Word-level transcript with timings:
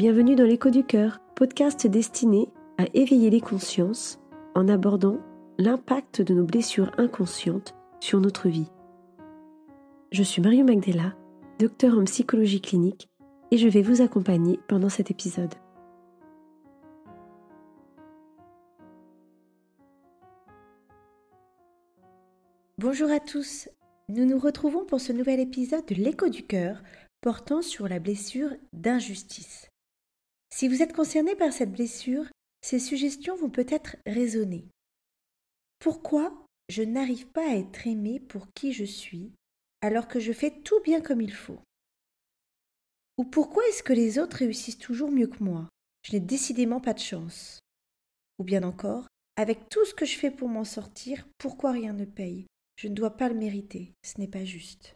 Bienvenue 0.00 0.34
dans 0.34 0.44
l'écho 0.44 0.70
du 0.70 0.82
cœur, 0.82 1.20
podcast 1.36 1.86
destiné 1.86 2.48
à 2.78 2.86
éveiller 2.94 3.28
les 3.28 3.42
consciences 3.42 4.18
en 4.54 4.66
abordant 4.66 5.18
l'impact 5.58 6.22
de 6.22 6.32
nos 6.32 6.46
blessures 6.46 6.90
inconscientes 6.96 7.74
sur 8.00 8.18
notre 8.18 8.48
vie. 8.48 8.70
Je 10.10 10.22
suis 10.22 10.40
Mario 10.40 10.64
Magdella, 10.64 11.14
docteur 11.58 11.98
en 11.98 12.04
psychologie 12.04 12.62
clinique, 12.62 13.10
et 13.50 13.58
je 13.58 13.68
vais 13.68 13.82
vous 13.82 14.00
accompagner 14.00 14.58
pendant 14.68 14.88
cet 14.88 15.10
épisode. 15.10 15.54
Bonjour 22.78 23.10
à 23.10 23.20
tous, 23.20 23.68
nous 24.08 24.24
nous 24.24 24.38
retrouvons 24.38 24.86
pour 24.86 25.02
ce 25.02 25.12
nouvel 25.12 25.40
épisode 25.40 25.84
de 25.84 25.94
l'écho 25.94 26.30
du 26.30 26.46
cœur 26.46 26.82
portant 27.20 27.60
sur 27.60 27.86
la 27.86 27.98
blessure 27.98 28.48
d'injustice. 28.72 29.69
Si 30.52 30.68
vous 30.68 30.82
êtes 30.82 30.92
concerné 30.92 31.36
par 31.36 31.52
cette 31.52 31.72
blessure, 31.72 32.26
ces 32.60 32.78
suggestions 32.78 33.36
vont 33.36 33.50
peut-être 33.50 33.96
résonner. 34.06 34.66
Pourquoi 35.78 36.46
je 36.68 36.82
n'arrive 36.82 37.26
pas 37.28 37.48
à 37.48 37.56
être 37.56 37.86
aimé 37.86 38.20
pour 38.20 38.52
qui 38.52 38.72
je 38.72 38.84
suis 38.84 39.32
alors 39.80 40.08
que 40.08 40.20
je 40.20 40.32
fais 40.32 40.50
tout 40.50 40.80
bien 40.82 41.00
comme 41.00 41.20
il 41.20 41.32
faut? 41.32 41.60
Ou 43.16 43.24
pourquoi 43.24 43.66
est-ce 43.68 43.82
que 43.82 43.92
les 43.92 44.18
autres 44.18 44.38
réussissent 44.38 44.78
toujours 44.78 45.10
mieux 45.10 45.26
que 45.26 45.42
moi? 45.42 45.68
Je 46.02 46.12
n'ai 46.12 46.20
décidément 46.20 46.80
pas 46.80 46.94
de 46.94 46.98
chance. 46.98 47.60
Ou 48.38 48.44
bien 48.44 48.62
encore, 48.62 49.06
avec 49.36 49.68
tout 49.68 49.84
ce 49.84 49.94
que 49.94 50.04
je 50.04 50.16
fais 50.16 50.30
pour 50.30 50.48
m'en 50.48 50.64
sortir, 50.64 51.26
pourquoi 51.38 51.72
rien 51.72 51.92
ne 51.92 52.04
paye? 52.04 52.46
Je 52.76 52.88
ne 52.88 52.94
dois 52.94 53.16
pas 53.16 53.28
le 53.28 53.34
mériter, 53.34 53.92
ce 54.02 54.18
n'est 54.18 54.28
pas 54.28 54.44
juste. 54.44 54.94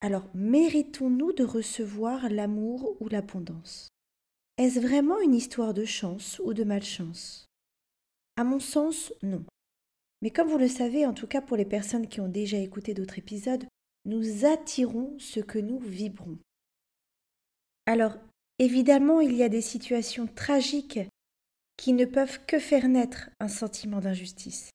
Alors, 0.00 0.28
méritons-nous 0.34 1.32
de 1.32 1.44
recevoir 1.44 2.28
l'amour 2.28 2.96
ou 3.00 3.08
l'abondance? 3.08 3.88
Est-ce 4.58 4.80
vraiment 4.80 5.20
une 5.20 5.34
histoire 5.34 5.74
de 5.74 5.84
chance 5.84 6.40
ou 6.42 6.54
de 6.54 6.64
malchance? 6.64 7.44
À 8.36 8.44
mon 8.44 8.58
sens, 8.58 9.12
non. 9.22 9.44
Mais 10.22 10.30
comme 10.30 10.48
vous 10.48 10.56
le 10.56 10.68
savez, 10.68 11.04
en 11.04 11.12
tout 11.12 11.26
cas 11.26 11.42
pour 11.42 11.58
les 11.58 11.66
personnes 11.66 12.08
qui 12.08 12.22
ont 12.22 12.28
déjà 12.28 12.56
écouté 12.56 12.94
d'autres 12.94 13.18
épisodes, 13.18 13.66
nous 14.06 14.46
attirons 14.46 15.14
ce 15.18 15.40
que 15.40 15.58
nous 15.58 15.78
vibrons. 15.78 16.38
Alors, 17.84 18.16
évidemment, 18.58 19.20
il 19.20 19.34
y 19.34 19.42
a 19.42 19.50
des 19.50 19.60
situations 19.60 20.26
tragiques 20.26 21.00
qui 21.76 21.92
ne 21.92 22.06
peuvent 22.06 22.40
que 22.46 22.58
faire 22.58 22.88
naître 22.88 23.28
un 23.40 23.48
sentiment 23.48 24.00
d'injustice. 24.00 24.70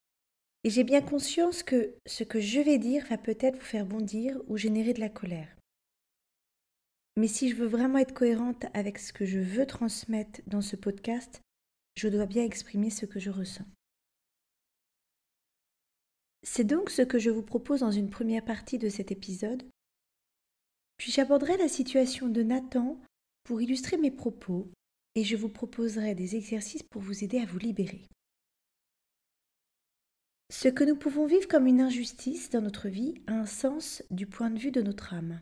Et 0.64 0.70
j'ai 0.70 0.84
bien 0.84 1.02
conscience 1.02 1.64
que 1.64 1.96
ce 2.06 2.24
que 2.24 2.40
je 2.40 2.60
vais 2.60 2.78
dire 2.78 3.08
va 3.08 3.18
peut-être 3.18 3.58
vous 3.58 3.66
faire 3.66 3.88
bondir 3.88 4.40
ou 4.48 4.58
générer 4.58 4.94
de 4.94 5.00
la 5.00 5.10
colère. 5.10 5.50
Mais 7.18 7.28
si 7.28 7.50
je 7.50 7.56
veux 7.56 7.68
vraiment 7.68 7.98
être 7.98 8.14
cohérente 8.14 8.66
avec 8.74 8.98
ce 8.98 9.12
que 9.12 9.26
je 9.26 9.40
veux 9.40 9.68
transmettre 9.68 10.42
dans 10.48 10.62
ce 10.62 10.76
podcast, 10.76 11.42
je 11.96 12.08
dois 12.08 12.26
bien 12.26 12.44
exprimer 12.44 12.90
ce 12.90 13.06
que 13.06 13.20
je 13.20 13.30
ressens. 13.30 13.66
C'est 16.44 16.64
donc 16.64 16.90
ce 16.90 17.02
que 17.02 17.20
je 17.20 17.30
vous 17.30 17.44
propose 17.44 17.82
dans 17.82 17.92
une 17.92 18.10
première 18.10 18.44
partie 18.44 18.78
de 18.78 18.90
cet 18.90 19.12
épisode. 19.12 19.64
Puis 20.98 21.12
j'aborderai 21.12 21.58
la 21.58 21.68
situation 21.68 22.28
de 22.28 22.44
Nathan 22.44 23.00
pour 23.44 23.62
illustrer 23.62 23.98
mes 23.98 24.12
propos 24.12 24.72
et 25.16 25.24
je 25.24 25.36
vous 25.36 25.50
proposerai 25.50 26.16
des 26.16 26.36
exercices 26.36 26.84
pour 26.84 27.02
vous 27.02 27.24
aider 27.24 27.40
à 27.40 27.46
vous 27.46 27.60
libérer. 27.60 28.02
Ce 30.50 30.68
que 30.68 30.84
nous 30.84 30.96
pouvons 30.96 31.28
vivre 31.28 31.48
comme 31.48 31.68
une 31.68 31.82
injustice 31.82 32.50
dans 32.50 32.62
notre 32.62 32.90
vie 32.90 33.16
a 33.28 33.34
un 33.34 33.46
sens 33.46 34.04
du 34.12 34.28
point 34.28 34.50
de 34.50 34.60
vue 34.60 34.72
de 34.72 34.82
notre 34.82 35.14
âme. 35.14 35.42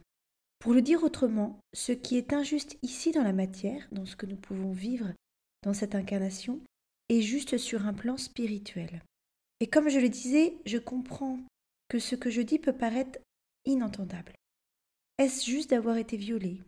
Pour 0.60 0.74
le 0.74 0.82
dire 0.82 1.04
autrement, 1.04 1.60
ce 1.74 1.94
qui 1.94 2.18
est 2.18 2.34
injuste 2.34 2.78
ici 2.84 3.12
dans 3.12 3.24
la 3.24 3.34
matière, 3.34 3.88
dans 3.92 4.06
ce 4.06 4.16
que 4.16 4.26
nous 4.26 4.36
pouvons 4.36 4.74
vivre 4.74 5.14
dans 5.64 5.74
cette 5.74 5.96
incarnation, 5.96 6.60
est 7.08 7.22
juste 7.22 7.58
sur 7.58 7.86
un 7.86 7.94
plan 7.94 8.18
spirituel. 8.18 9.02
Et 9.62 9.68
comme 9.68 9.90
je 9.90 10.00
le 10.00 10.10
disais, 10.10 10.56
je 10.66 10.78
comprends 10.78 11.40
que 11.88 12.00
ce 12.00 12.16
que 12.16 12.30
je 12.30 12.42
dis 12.42 12.60
peut 12.60 12.74
paraître 12.74 13.20
inentendable. 13.66 14.34
Est-ce 15.18 15.50
juste 15.50 15.72
d'avoir 15.72 15.98
été 15.98 16.18
violé, 16.18 16.62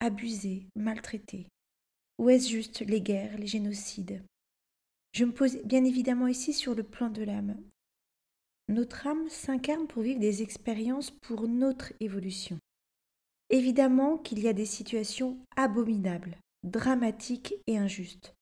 abusé, 0.00 0.66
maltraité? 0.76 1.46
Ou 2.18 2.30
est-ce 2.30 2.48
juste 2.48 2.80
les 2.80 3.00
guerres, 3.00 3.36
les 3.38 3.46
génocides? 3.46 4.22
Je 5.12 5.24
me 5.24 5.32
pose 5.32 5.58
bien 5.64 5.84
évidemment 5.84 6.26
ici 6.26 6.52
sur 6.52 6.74
le 6.74 6.82
plan 6.82 7.10
de 7.10 7.22
l'âme, 7.22 7.56
notre 8.68 9.06
âme 9.06 9.28
s'incarne 9.30 9.86
pour 9.86 10.02
vivre 10.02 10.20
des 10.20 10.42
expériences 10.42 11.10
pour 11.10 11.48
notre 11.48 11.94
évolution. 12.00 12.58
Évidemment 13.50 14.18
qu'il 14.18 14.40
y 14.40 14.48
a 14.48 14.52
des 14.52 14.66
situations 14.66 15.38
abominables, 15.56 16.36
dramatiques 16.64 17.54
et 17.66 17.78
injustes. 17.78 18.34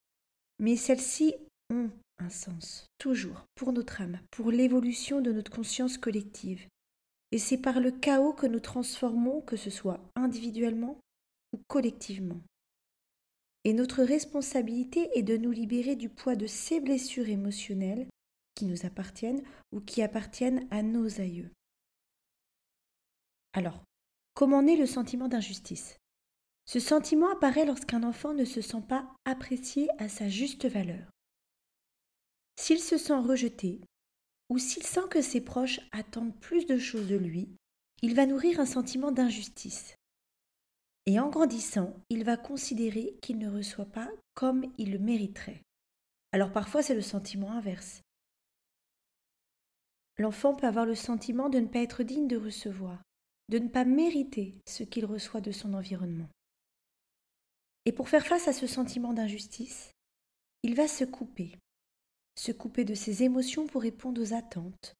Mais 0.59 0.77
celles-ci 0.77 1.35
ont 1.71 1.91
un 2.19 2.31
sens, 2.31 2.87
toujours, 2.99 3.45
pour 3.55 3.73
notre 3.73 4.01
âme, 4.01 4.19
pour 4.31 4.51
l'évolution 4.51 5.21
de 5.21 5.33
notre 5.33 5.51
conscience 5.51 5.99
collective. 5.99 6.67
Et 7.33 7.39
c'est 7.39 7.59
par 7.59 7.81
le 7.81 7.91
chaos 7.91 8.33
que 8.33 8.47
nous 8.47 8.61
transformons, 8.61 9.43
que 9.43 9.57
ce 9.57 9.71
soit 9.71 10.01
individuellement 10.15 10.99
ou 11.53 11.61
collectivement. 11.69 12.41
Et 13.65 13.73
notre 13.73 14.03
responsabilité 14.03 15.11
est 15.19 15.23
de 15.23 15.37
nous 15.37 15.51
libérer 15.51 15.97
du 15.97 16.09
poids 16.09 16.37
de 16.37 16.47
ces 16.47 16.81
blessures 16.81 17.29
émotionnelles 17.29 18.07
qui 18.55 18.65
nous 18.65 18.87
appartiennent 18.87 19.43
ou 19.73 19.81
qui 19.81 20.03
appartiennent 20.03 20.67
à 20.71 20.83
nos 20.83 21.21
aïeux. 21.21 21.51
Alors, 23.53 23.83
comment 24.37 24.63
naît 24.63 24.77
le 24.77 24.87
sentiment 24.87 25.29
d'injustice? 25.29 25.99
Ce 26.67 26.79
sentiment 26.79 27.33
apparaît 27.33 27.65
lorsqu'un 27.65 28.03
enfant 28.03 28.35
ne 28.35 28.45
se 28.45 28.61
sent 28.61 28.83
pas 28.87 29.11
apprécié 29.25 29.89
à 29.99 30.11
sa 30.11 30.29
juste 30.29 30.67
valeur. 30.67 31.11
S'il 32.57 32.81
se 32.81 32.99
sent 32.99 33.19
rejeté, 33.19 33.81
ou 34.51 34.59
s'il 34.59 34.83
sent 34.83 35.09
que 35.11 35.23
ses 35.23 35.41
proches 35.41 35.81
attendent 35.91 36.39
plus 36.39 36.67
de 36.67 36.77
choses 36.77 37.09
de 37.09 37.17
lui, 37.17 37.49
il 38.03 38.15
va 38.15 38.27
nourrir 38.27 38.61
un 38.61 38.67
sentiment 38.67 39.11
d'injustice. 39.11 39.97
Et 41.07 41.19
en 41.19 41.31
grandissant, 41.31 41.95
il 42.11 42.23
va 42.25 42.37
considérer 42.37 43.17
qu'il 43.23 43.39
ne 43.39 43.51
reçoit 43.51 43.87
pas 43.87 44.11
comme 44.35 44.71
il 44.77 44.93
le 44.93 44.99
mériterait. 44.99 45.63
Alors 46.33 46.53
parfois 46.53 46.83
c'est 46.83 46.95
le 46.95 47.01
sentiment 47.01 47.53
inverse. 47.53 48.03
L'enfant 50.19 50.55
peut 50.55 50.67
avoir 50.67 50.85
le 50.85 50.95
sentiment 50.95 51.49
de 51.49 51.59
ne 51.59 51.69
pas 51.69 51.79
être 51.79 52.03
digne 52.03 52.29
de 52.29 52.37
recevoir, 52.37 53.03
de 53.49 53.59
ne 53.59 53.69
pas 53.69 53.85
mériter 53.85 54.55
ce 54.67 54.83
qu'il 54.83 55.05
reçoit 55.05 55.41
de 55.41 55.53
son 55.53 55.75
environnement. 55.75 56.29
Et 57.85 57.93
pour 57.93 58.09
faire 58.09 58.27
face 58.27 58.49
à 58.49 58.53
ce 58.53 58.67
sentiment 58.67 59.13
d'injustice, 59.13 59.93
il 60.63 60.75
va 60.75 60.89
se 60.89 61.05
couper, 61.05 61.57
se 62.37 62.51
couper 62.51 62.85
de 62.85 62.95
ses 62.95 63.23
émotions 63.23 63.67
pour 63.67 63.83
répondre 63.83 64.21
aux 64.21 64.35
attentes, 64.35 64.95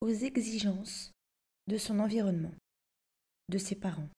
aux 0.00 0.10
exigences 0.10 1.12
de 1.66 1.76
son 1.76 2.00
environnement, 2.00 2.54
de 3.50 3.58
ses 3.58 3.74
parents. 3.74 4.08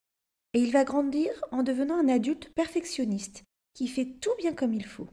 Et 0.54 0.60
il 0.60 0.70
va 0.70 0.84
grandir 0.84 1.30
en 1.50 1.62
devenant 1.62 1.98
un 1.98 2.08
adulte 2.08 2.52
perfectionniste 2.54 3.42
qui 3.74 3.88
fait 3.88 4.06
tout 4.20 4.34
bien 4.38 4.54
comme 4.54 4.74
il 4.74 4.86
faut, 4.86 5.08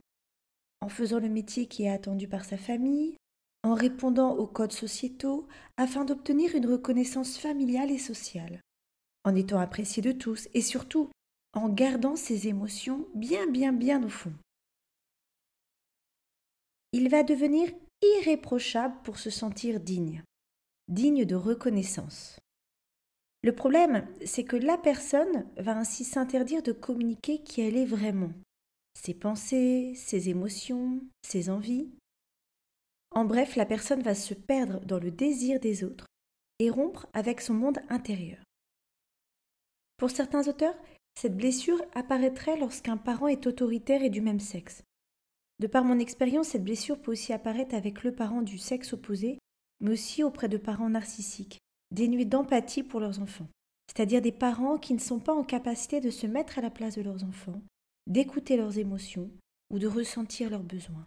en 0.82 0.90
faisant 0.90 1.20
le 1.20 1.30
métier 1.30 1.68
qui 1.68 1.84
est 1.84 1.90
attendu 1.90 2.28
par 2.28 2.46
sa 2.46 2.58
famille, 2.58 3.16
en 3.66 3.74
répondant 3.74 4.36
aux 4.36 4.46
codes 4.46 4.72
sociétaux 4.72 5.48
afin 5.76 6.06
d'obtenir 6.06 6.54
une 6.54 6.68
reconnaissance 6.68 7.40
familiale 7.40 7.90
et 7.90 7.98
sociale, 7.98 8.62
en 9.24 9.34
étant 9.34 9.60
apprécié 9.60 10.04
de 10.04 10.12
tous 10.12 10.48
et 10.54 10.62
surtout 10.62 11.10
en 11.54 11.68
gardant 11.70 12.16
ses 12.16 12.48
émotions 12.48 13.08
bien 13.16 13.48
bien 13.48 13.74
bien 13.74 14.04
au 14.04 14.10
fond. 14.10 14.34
Il 16.92 17.10
va 17.10 17.24
devenir 17.24 17.72
irréprochable 18.04 19.02
pour 19.04 19.18
se 19.18 19.32
sentir 19.32 19.80
digne, 19.80 20.22
digne 20.88 21.26
de 21.26 21.36
reconnaissance. 21.36 22.38
Le 23.42 23.56
problème, 23.56 24.08
c'est 24.26 24.44
que 24.44 24.58
la 24.58 24.78
personne 24.78 25.48
va 25.58 25.76
ainsi 25.76 26.04
s'interdire 26.04 26.62
de 26.62 26.72
communiquer 26.72 27.42
qui 27.42 27.62
elle 27.62 27.78
est 27.78 27.86
vraiment, 27.86 28.32
ses 28.94 29.16
pensées, 29.16 29.94
ses 29.96 30.30
émotions, 30.30 31.02
ses 31.24 31.50
envies, 31.50 31.90
en 33.12 33.26
bref, 33.26 33.56
la 33.56 33.66
personne 33.66 34.02
va 34.02 34.16
se 34.16 34.34
perdre 34.34 34.80
dans 34.86 35.00
le 35.00 35.12
désir 35.12 35.60
des 35.60 35.84
autres 35.84 36.06
et 36.60 36.70
rompre 36.70 37.08
avec 37.14 37.42
son 37.42 37.54
monde 37.54 37.80
intérieur. 37.90 38.44
Pour 39.98 40.10
certains 40.10 40.48
auteurs, 40.48 40.76
cette 41.20 41.38
blessure 41.38 41.82
apparaîtrait 41.94 42.58
lorsqu'un 42.58 42.98
parent 42.98 43.28
est 43.28 43.48
autoritaire 43.48 44.04
et 44.04 44.10
du 44.10 44.22
même 44.22 44.42
sexe. 44.42 44.84
De 45.60 45.68
par 45.68 45.86
mon 45.86 46.00
expérience, 46.00 46.50
cette 46.50 46.66
blessure 46.66 47.02
peut 47.02 47.14
aussi 47.14 47.32
apparaître 47.32 47.76
avec 47.76 48.04
le 48.04 48.14
parent 48.14 48.42
du 48.42 48.58
sexe 48.58 48.92
opposé, 48.92 49.40
mais 49.80 49.92
aussi 49.92 50.24
auprès 50.24 50.50
de 50.50 50.58
parents 50.58 50.90
narcissiques, 50.90 51.60
dénués 51.92 52.26
d'empathie 52.26 52.84
pour 52.84 53.00
leurs 53.00 53.22
enfants, 53.22 53.48
c'est-à-dire 53.88 54.22
des 54.22 54.34
parents 54.34 54.78
qui 54.78 54.94
ne 54.94 55.00
sont 55.00 55.20
pas 55.20 55.34
en 55.34 55.46
capacité 55.46 56.02
de 56.02 56.10
se 56.10 56.28
mettre 56.28 56.60
à 56.60 56.62
la 56.62 56.70
place 56.70 56.96
de 56.96 57.02
leurs 57.02 57.24
enfants, 57.24 57.62
d'écouter 58.08 58.58
leurs 58.58 58.78
émotions 58.78 59.32
ou 59.72 59.80
de 59.80 59.88
ressentir 59.88 60.50
leurs 60.50 60.64
besoins. 60.64 61.06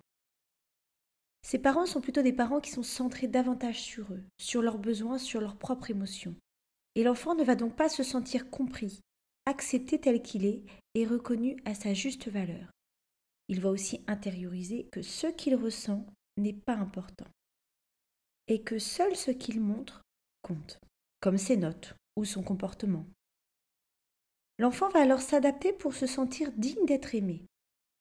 Ces 1.48 1.58
parents 1.58 1.86
sont 1.86 2.02
plutôt 2.02 2.20
des 2.20 2.34
parents 2.34 2.60
qui 2.60 2.70
sont 2.70 2.82
centrés 2.82 3.26
davantage 3.26 3.80
sur 3.80 4.12
eux, 4.12 4.22
sur 4.38 4.60
leurs 4.60 4.76
besoins, 4.76 5.16
sur 5.16 5.40
leurs 5.40 5.56
propres 5.56 5.90
émotions. 5.90 6.34
Et 6.94 7.02
l'enfant 7.02 7.34
ne 7.34 7.42
va 7.42 7.54
donc 7.54 7.74
pas 7.74 7.88
se 7.88 8.02
sentir 8.02 8.50
compris, 8.50 9.00
accepté 9.46 9.98
tel 9.98 10.20
qu'il 10.20 10.44
est 10.44 10.62
et 10.92 11.06
reconnu 11.06 11.56
à 11.64 11.74
sa 11.74 11.94
juste 11.94 12.28
valeur. 12.28 12.70
Il 13.48 13.62
va 13.62 13.70
aussi 13.70 14.04
intérioriser 14.06 14.90
que 14.92 15.00
ce 15.00 15.26
qu'il 15.26 15.54
ressent 15.54 16.04
n'est 16.36 16.52
pas 16.52 16.74
important 16.74 17.24
et 18.46 18.60
que 18.60 18.78
seul 18.78 19.16
ce 19.16 19.30
qu'il 19.30 19.58
montre 19.62 20.02
compte, 20.42 20.78
comme 21.20 21.38
ses 21.38 21.56
notes 21.56 21.94
ou 22.16 22.26
son 22.26 22.42
comportement. 22.42 23.06
L'enfant 24.58 24.90
va 24.90 25.00
alors 25.00 25.22
s'adapter 25.22 25.72
pour 25.72 25.94
se 25.94 26.06
sentir 26.06 26.52
digne 26.52 26.84
d'être 26.84 27.14
aimé, 27.14 27.46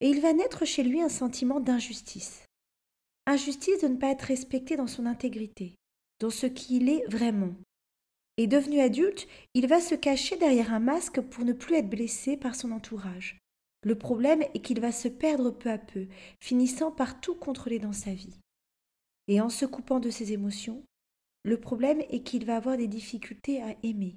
et 0.02 0.10
il 0.10 0.20
va 0.20 0.34
naître 0.34 0.66
chez 0.66 0.84
lui 0.84 1.02
un 1.02 1.08
sentiment 1.08 1.62
d'injustice. 1.62 2.47
Injustice 3.30 3.82
de 3.82 3.90
ne 3.90 3.98
pas 3.98 4.12
être 4.12 4.22
respecté 4.22 4.78
dans 4.78 4.88
son 4.88 5.06
intégrité, 5.06 5.76
dans 6.22 6.30
ce 6.30 6.46
qu'il 6.46 6.88
est 6.88 7.06
vraiment. 7.10 7.54
Et 8.38 8.48
devenu 8.48 8.80
adulte, 8.80 9.28
il 9.54 9.68
va 9.68 9.82
se 9.82 9.96
cacher 9.96 10.38
derrière 10.38 10.74
un 10.74 10.80
masque 10.80 11.20
pour 11.20 11.44
ne 11.44 11.52
plus 11.52 11.76
être 11.76 11.90
blessé 11.90 12.38
par 12.38 12.56
son 12.56 12.72
entourage. 12.72 13.38
Le 13.84 13.98
problème 13.98 14.44
est 14.54 14.62
qu'il 14.62 14.80
va 14.80 14.94
se 14.94 15.10
perdre 15.10 15.52
peu 15.52 15.70
à 15.70 15.78
peu, 15.78 16.08
finissant 16.40 16.90
par 16.90 17.20
tout 17.20 17.36
contrôler 17.36 17.80
dans 17.80 17.92
sa 17.92 18.14
vie. 18.14 18.40
Et 19.28 19.42
en 19.42 19.50
se 19.50 19.66
coupant 19.66 20.00
de 20.00 20.10
ses 20.10 20.32
émotions, 20.32 20.82
le 21.44 21.60
problème 21.60 22.00
est 22.10 22.24
qu'il 22.24 22.46
va 22.46 22.56
avoir 22.56 22.78
des 22.78 22.88
difficultés 22.88 23.62
à 23.62 23.76
aimer, 23.84 24.16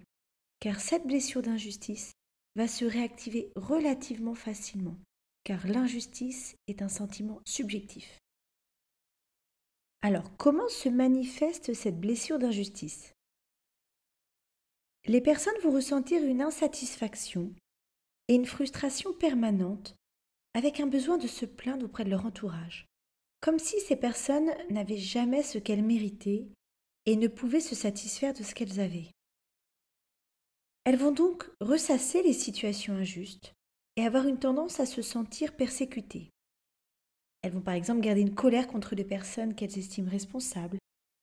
car 0.60 0.78
cette 0.78 1.08
blessure 1.08 1.42
d'injustice 1.42 2.12
va 2.54 2.68
se 2.68 2.84
réactiver 2.84 3.50
relativement 3.56 4.36
facilement, 4.36 4.98
car 5.42 5.66
l'injustice 5.66 6.54
est 6.68 6.80
un 6.80 6.88
sentiment 6.88 7.40
subjectif. 7.44 8.20
Alors, 10.02 10.34
comment 10.38 10.68
se 10.68 10.88
manifeste 10.88 11.74
cette 11.74 12.00
blessure 12.00 12.38
d'injustice? 12.38 13.14
Les 15.06 15.20
personnes 15.20 15.58
vont 15.62 15.72
ressentir 15.72 16.22
une 16.22 16.40
insatisfaction 16.40 17.52
et 18.28 18.34
une 18.34 18.46
frustration 18.46 19.12
permanente 19.12 19.94
avec 20.54 20.80
un 20.80 20.86
besoin 20.86 21.18
de 21.18 21.26
se 21.26 21.44
plaindre 21.44 21.86
auprès 21.86 22.04
de 22.04 22.10
leur 22.10 22.24
entourage, 22.24 22.86
comme 23.40 23.58
si 23.58 23.78
ces 23.80 23.96
personnes 23.96 24.50
n'avaient 24.70 24.96
jamais 24.96 25.42
ce 25.42 25.58
qu'elles 25.58 25.84
méritaient 25.84 26.46
et 27.06 27.16
ne 27.16 27.28
pouvaient 27.28 27.60
se 27.60 27.74
satisfaire 27.74 28.32
de 28.32 28.42
ce 28.42 28.54
qu'elles 28.54 28.80
avaient. 28.80 29.10
Elles 30.84 30.96
vont 30.96 31.12
donc 31.12 31.50
ressasser 31.60 32.22
les 32.22 32.32
situations 32.32 32.94
injustes 32.94 33.52
et 33.96 34.06
avoir 34.06 34.26
une 34.26 34.38
tendance 34.38 34.80
à 34.80 34.86
se 34.86 35.02
sentir 35.02 35.54
persécutées. 35.56 36.30
Elles 37.42 37.52
vont 37.52 37.60
par 37.60 37.74
exemple 37.74 38.00
garder 38.00 38.20
une 38.20 38.34
colère 38.34 38.68
contre 38.68 38.94
les 38.94 39.04
personnes 39.04 39.54
qu'elles 39.54 39.78
estiment 39.78 40.10
responsables, 40.10 40.78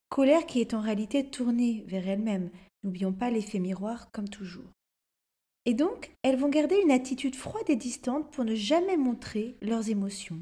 colère 0.09 0.45
qui 0.45 0.61
est 0.61 0.73
en 0.73 0.81
réalité 0.81 1.29
tournée 1.29 1.83
vers 1.87 2.07
elles-mêmes, 2.07 2.49
n'oublions 2.83 3.13
pas 3.13 3.29
l'effet 3.29 3.59
miroir 3.59 4.11
comme 4.11 4.29
toujours. 4.29 4.71
Et 5.65 5.73
donc, 5.73 6.13
elles 6.23 6.37
vont 6.37 6.49
garder 6.49 6.79
une 6.81 6.91
attitude 6.91 7.35
froide 7.35 7.69
et 7.69 7.75
distante 7.75 8.31
pour 8.31 8.45
ne 8.45 8.55
jamais 8.55 8.95
montrer 8.95 9.57
leurs 9.61 9.89
émotions 9.89 10.39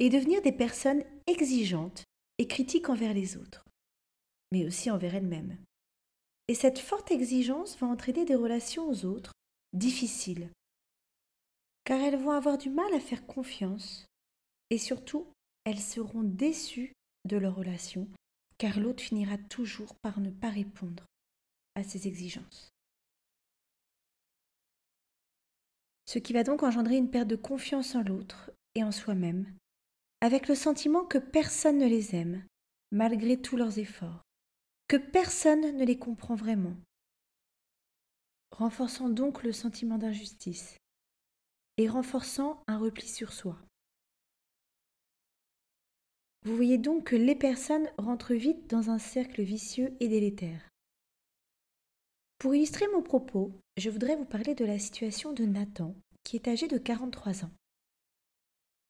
et 0.00 0.10
devenir 0.10 0.42
des 0.42 0.52
personnes 0.52 1.04
exigeantes 1.26 2.04
et 2.38 2.48
critiques 2.48 2.88
envers 2.88 3.14
les 3.14 3.36
autres, 3.36 3.64
mais 4.50 4.66
aussi 4.66 4.90
envers 4.90 5.14
elles-mêmes. 5.14 5.56
Et 6.48 6.54
cette 6.54 6.80
forte 6.80 7.10
exigence 7.12 7.78
va 7.78 7.86
entraîner 7.86 8.24
des 8.24 8.34
relations 8.34 8.88
aux 8.88 9.04
autres 9.04 9.32
difficiles, 9.72 10.50
car 11.84 12.00
elles 12.00 12.18
vont 12.18 12.32
avoir 12.32 12.58
du 12.58 12.68
mal 12.68 12.92
à 12.94 13.00
faire 13.00 13.26
confiance, 13.26 14.07
et 14.70 14.78
surtout, 14.78 15.26
elles 15.64 15.80
seront 15.80 16.22
déçues 16.22 16.92
de 17.24 17.36
leur 17.36 17.54
relation, 17.54 18.08
car 18.58 18.78
l'autre 18.78 19.02
finira 19.02 19.38
toujours 19.38 19.94
par 20.02 20.20
ne 20.20 20.30
pas 20.30 20.50
répondre 20.50 21.06
à 21.74 21.82
ses 21.82 22.08
exigences. 22.08 22.70
Ce 26.06 26.18
qui 26.18 26.32
va 26.32 26.42
donc 26.42 26.62
engendrer 26.62 26.96
une 26.96 27.10
perte 27.10 27.28
de 27.28 27.36
confiance 27.36 27.94
en 27.94 28.02
l'autre 28.02 28.50
et 28.74 28.82
en 28.82 28.92
soi-même, 28.92 29.46
avec 30.20 30.48
le 30.48 30.54
sentiment 30.54 31.04
que 31.04 31.18
personne 31.18 31.78
ne 31.78 31.86
les 31.86 32.16
aime, 32.16 32.44
malgré 32.90 33.40
tous 33.40 33.56
leurs 33.56 33.78
efforts 33.78 34.22
que 34.88 34.96
personne 34.96 35.76
ne 35.76 35.84
les 35.84 35.98
comprend 35.98 36.34
vraiment, 36.34 36.74
renforçant 38.50 39.10
donc 39.10 39.42
le 39.42 39.52
sentiment 39.52 39.98
d'injustice 39.98 40.78
et 41.76 41.88
renforçant 41.88 42.64
un 42.66 42.78
repli 42.78 43.06
sur 43.06 43.34
soi. 43.34 43.58
Vous 46.48 46.56
voyez 46.56 46.78
donc 46.78 47.04
que 47.04 47.14
les 47.14 47.34
personnes 47.34 47.90
rentrent 47.98 48.32
vite 48.32 48.70
dans 48.70 48.88
un 48.88 48.98
cercle 48.98 49.42
vicieux 49.42 49.94
et 50.00 50.08
délétère. 50.08 50.70
Pour 52.38 52.54
illustrer 52.54 52.86
mon 52.88 53.02
propos, 53.02 53.52
je 53.76 53.90
voudrais 53.90 54.16
vous 54.16 54.24
parler 54.24 54.54
de 54.54 54.64
la 54.64 54.78
situation 54.78 55.34
de 55.34 55.44
Nathan, 55.44 55.94
qui 56.24 56.36
est 56.36 56.48
âgé 56.48 56.66
de 56.66 56.78
43 56.78 57.44
ans. 57.44 57.50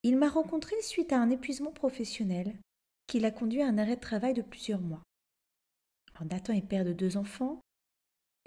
Il 0.05 0.19
m'a 0.19 0.29
rencontré 0.29 0.81
suite 0.83 1.13
à 1.13 1.19
un 1.19 1.31
épuisement 1.31 1.73
professionnel 1.73 2.57
qui 3.09 3.19
l'a 3.19 3.33
conduit 3.33 3.63
à 3.63 3.67
un 3.67 3.77
arrêt 3.77 3.97
de 3.97 4.01
travail 4.01 4.35
de 4.35 4.43
plusieurs 4.43 4.81
mois. 4.81 5.03
Nathan 6.31 6.53
est 6.53 6.63
père 6.63 6.85
de 6.85 6.93
deux 6.93 7.17
enfants 7.17 7.61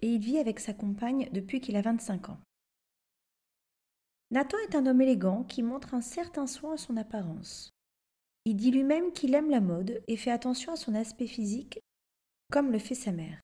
et 0.02 0.08
il 0.08 0.22
vit 0.22 0.38
avec 0.38 0.58
sa 0.62 0.74
compagne 0.74 1.28
depuis 1.34 1.60
qu'il 1.60 1.76
a 1.76 1.82
25 1.82 2.30
ans. 2.30 2.40
Nathan 4.30 4.58
est 4.70 4.76
un 4.76 4.86
homme 4.86 5.02
élégant 5.02 5.44
qui 5.44 5.64
montre 5.64 5.96
un 5.96 6.02
certain 6.02 6.48
soin 6.48 6.76
à 6.76 6.78
son 6.78 6.96
apparence. 6.96 7.72
Il 8.46 8.56
dit 8.56 8.72
lui-même 8.72 9.12
qu'il 9.12 9.36
aime 9.36 9.50
la 9.50 9.62
mode 9.62 10.02
et 10.08 10.18
fait 10.18 10.32
attention 10.32 10.74
à 10.74 10.76
son 10.76 10.96
aspect 10.96 11.28
physique, 11.28 11.80
comme 12.52 12.72
le 12.72 12.80
fait 12.80 12.96
sa 12.96 13.12
mère. 13.12 13.40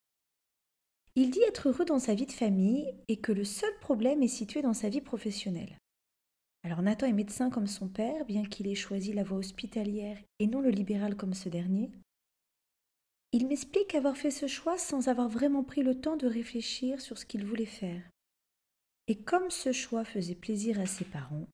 Il 1.16 1.32
dit 1.32 1.42
être 1.48 1.70
heureux 1.70 1.86
dans 1.86 2.00
sa 2.00 2.14
vie 2.14 2.26
de 2.26 2.32
famille 2.32 2.94
et 3.08 3.18
que 3.18 3.32
le 3.32 3.44
seul 3.44 3.74
problème 3.80 4.24
est 4.24 4.28
situé 4.28 4.62
dans 4.62 4.74
sa 4.74 4.90
vie 4.90 5.02
professionnelle. 5.02 5.78
Alors 6.64 6.82
Nathan 6.82 7.08
est 7.08 7.14
médecin 7.14 7.50
comme 7.50 7.68
son 7.68 7.88
père, 7.88 8.26
bien 8.26 8.44
qu'il 8.44 8.68
ait 8.68 8.76
choisi 8.76 9.14
la 9.14 9.24
voie 9.24 9.38
hospitalière 9.38 10.18
et 10.40 10.48
non 10.48 10.62
le 10.62 10.70
libéral 10.70 11.16
comme 11.16 11.34
ce 11.34 11.50
dernier. 11.50 11.92
Il 13.32 13.48
m'explique 13.48 13.96
avoir 13.96 14.18
fait 14.18 14.32
ce 14.32 14.48
choix 14.48 14.78
sans 14.78 15.10
avoir 15.10 15.30
vraiment 15.30 15.64
pris 15.64 15.84
le 15.84 16.00
temps 16.00 16.18
de 16.18 16.28
réfléchir 16.28 17.02
sur 17.02 17.18
ce 17.18 17.26
qu'il 17.26 17.46
voulait 17.46 17.66
faire. 17.66 18.02
Et 19.08 19.16
comme 19.16 19.50
ce 19.50 19.72
choix 19.72 20.04
faisait 20.04 20.36
plaisir 20.36 20.80
à 20.80 20.86
ses 20.86 21.06
parents, 21.06 21.48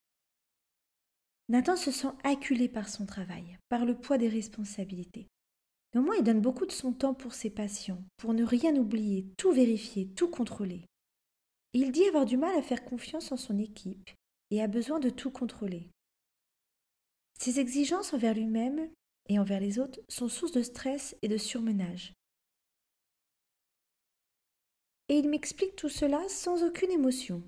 Nathan 1.49 1.75
se 1.75 1.91
sent 1.91 2.11
acculé 2.23 2.69
par 2.69 2.87
son 2.87 3.05
travail, 3.05 3.57
par 3.69 3.85
le 3.85 3.95
poids 3.95 4.17
des 4.17 4.29
responsabilités. 4.29 5.27
Néanmoins, 5.93 6.15
il 6.17 6.23
donne 6.23 6.41
beaucoup 6.41 6.65
de 6.65 6.71
son 6.71 6.93
temps 6.93 7.13
pour 7.13 7.33
ses 7.33 7.49
patients, 7.49 8.03
pour 8.17 8.33
ne 8.33 8.43
rien 8.43 8.75
oublier, 8.75 9.27
tout 9.37 9.51
vérifier, 9.51 10.07
tout 10.09 10.29
contrôler. 10.29 10.85
il 11.73 11.91
dit 11.91 12.05
avoir 12.05 12.25
du 12.25 12.37
mal 12.37 12.55
à 12.57 12.61
faire 12.61 12.85
confiance 12.85 13.31
en 13.31 13.37
son 13.37 13.57
équipe 13.57 14.09
et 14.51 14.61
a 14.61 14.67
besoin 14.67 14.99
de 14.99 15.09
tout 15.09 15.31
contrôler. 15.31 15.89
Ses 17.39 17.59
exigences 17.59 18.13
envers 18.13 18.33
lui-même 18.33 18.89
et 19.27 19.39
envers 19.39 19.59
les 19.59 19.79
autres 19.79 19.99
sont 20.07 20.29
source 20.29 20.51
de 20.51 20.61
stress 20.61 21.15
et 21.21 21.27
de 21.27 21.37
surmenage. 21.37 22.13
Et 25.09 25.17
il 25.17 25.29
m'explique 25.29 25.75
tout 25.75 25.89
cela 25.89 26.27
sans 26.29 26.63
aucune 26.63 26.91
émotion, 26.91 27.43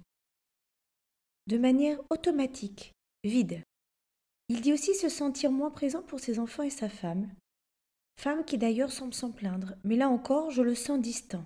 de 1.48 1.58
manière 1.58 2.00
automatique, 2.10 2.92
vide. 3.24 3.64
Il 4.50 4.62
dit 4.62 4.74
aussi 4.74 4.94
se 4.94 5.10
sentir 5.10 5.52
moins 5.52 5.72
présent 5.72 6.04
pour 6.04 6.20
ses 6.20 6.40
enfants 6.40 6.64
et 6.64 6.70
sa 6.70 6.90
femme, 6.90 7.30
femme 8.20 8.46
qui 8.46 8.58
d'ailleurs 8.58 8.92
semble 8.92 9.14
s'en 9.14 9.32
plaindre, 9.32 9.76
mais 9.84 9.96
là 9.96 10.10
encore 10.10 10.52
je 10.52 10.62
le 10.62 10.76
sens 10.76 11.00
distant. 11.00 11.46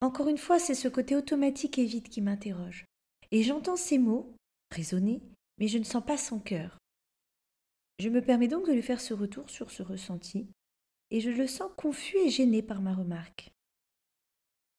Encore 0.00 0.28
une 0.28 0.38
fois, 0.38 0.58
c'est 0.58 0.74
ce 0.74 0.88
côté 0.88 1.16
automatique 1.16 1.78
et 1.78 1.84
vide 1.84 2.08
qui 2.08 2.20
m'interroge. 2.20 2.84
Et 3.30 3.42
j'entends 3.42 3.76
ces 3.76 3.98
mots, 3.98 4.32
raisonnés, 4.70 5.22
mais 5.58 5.66
je 5.66 5.78
ne 5.78 5.84
sens 5.84 6.04
pas 6.04 6.16
son 6.16 6.38
cœur. 6.38 6.78
Je 7.98 8.08
me 8.08 8.22
permets 8.22 8.48
donc 8.48 8.66
de 8.66 8.72
lui 8.72 8.82
faire 8.82 9.00
ce 9.00 9.12
retour 9.12 9.50
sur 9.50 9.70
ce 9.72 9.82
ressenti, 9.82 10.46
et 11.10 11.20
je 11.20 11.30
le 11.30 11.48
sens 11.48 11.70
confus 11.76 12.16
et 12.18 12.30
gêné 12.30 12.62
par 12.62 12.80
ma 12.80 12.94
remarque. 12.94 13.50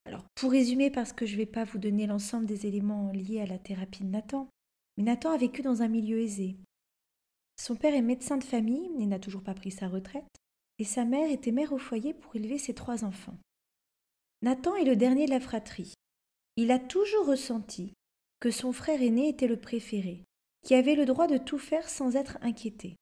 Alors, 0.05 0.23
pour 0.35 0.51
résumer, 0.51 0.89
parce 0.89 1.11
que 1.11 1.25
je 1.25 1.33
ne 1.33 1.39
vais 1.39 1.45
pas 1.45 1.65
vous 1.65 1.77
donner 1.77 2.07
l'ensemble 2.07 2.45
des 2.45 2.65
éléments 2.65 3.11
liés 3.11 3.41
à 3.41 3.45
la 3.45 3.59
thérapie 3.59 4.03
de 4.03 4.09
Nathan, 4.09 4.47
mais 4.97 5.03
Nathan 5.03 5.31
a 5.31 5.37
vécu 5.37 5.61
dans 5.61 5.81
un 5.81 5.89
milieu 5.89 6.19
aisé. 6.19 6.55
Son 7.59 7.75
père 7.75 7.93
est 7.93 8.01
médecin 8.01 8.37
de 8.37 8.43
famille 8.45 8.89
et 9.01 9.05
n'a 9.05 9.19
toujours 9.19 9.43
pas 9.43 9.53
pris 9.53 9.69
sa 9.69 9.89
retraite, 9.89 10.37
et 10.77 10.85
sa 10.85 11.03
mère 11.03 11.29
était 11.29 11.51
mère 11.51 11.73
au 11.73 11.77
foyer 11.77 12.13
pour 12.13 12.33
élever 12.37 12.57
ses 12.57 12.73
trois 12.73 13.03
enfants. 13.03 13.37
Nathan 14.41 14.77
est 14.77 14.85
le 14.85 14.95
dernier 14.95 15.25
de 15.25 15.31
la 15.31 15.41
fratrie. 15.41 15.93
Il 16.55 16.71
a 16.71 16.79
toujours 16.79 17.25
ressenti 17.25 17.91
que 18.39 18.49
son 18.49 18.71
frère 18.71 19.01
aîné 19.01 19.27
était 19.27 19.49
le 19.49 19.59
préféré, 19.59 20.23
qui 20.65 20.73
avait 20.73 20.95
le 20.95 21.05
droit 21.05 21.27
de 21.27 21.37
tout 21.37 21.57
faire 21.57 21.89
sans 21.89 22.15
être 22.15 22.37
inquiété. 22.41 22.95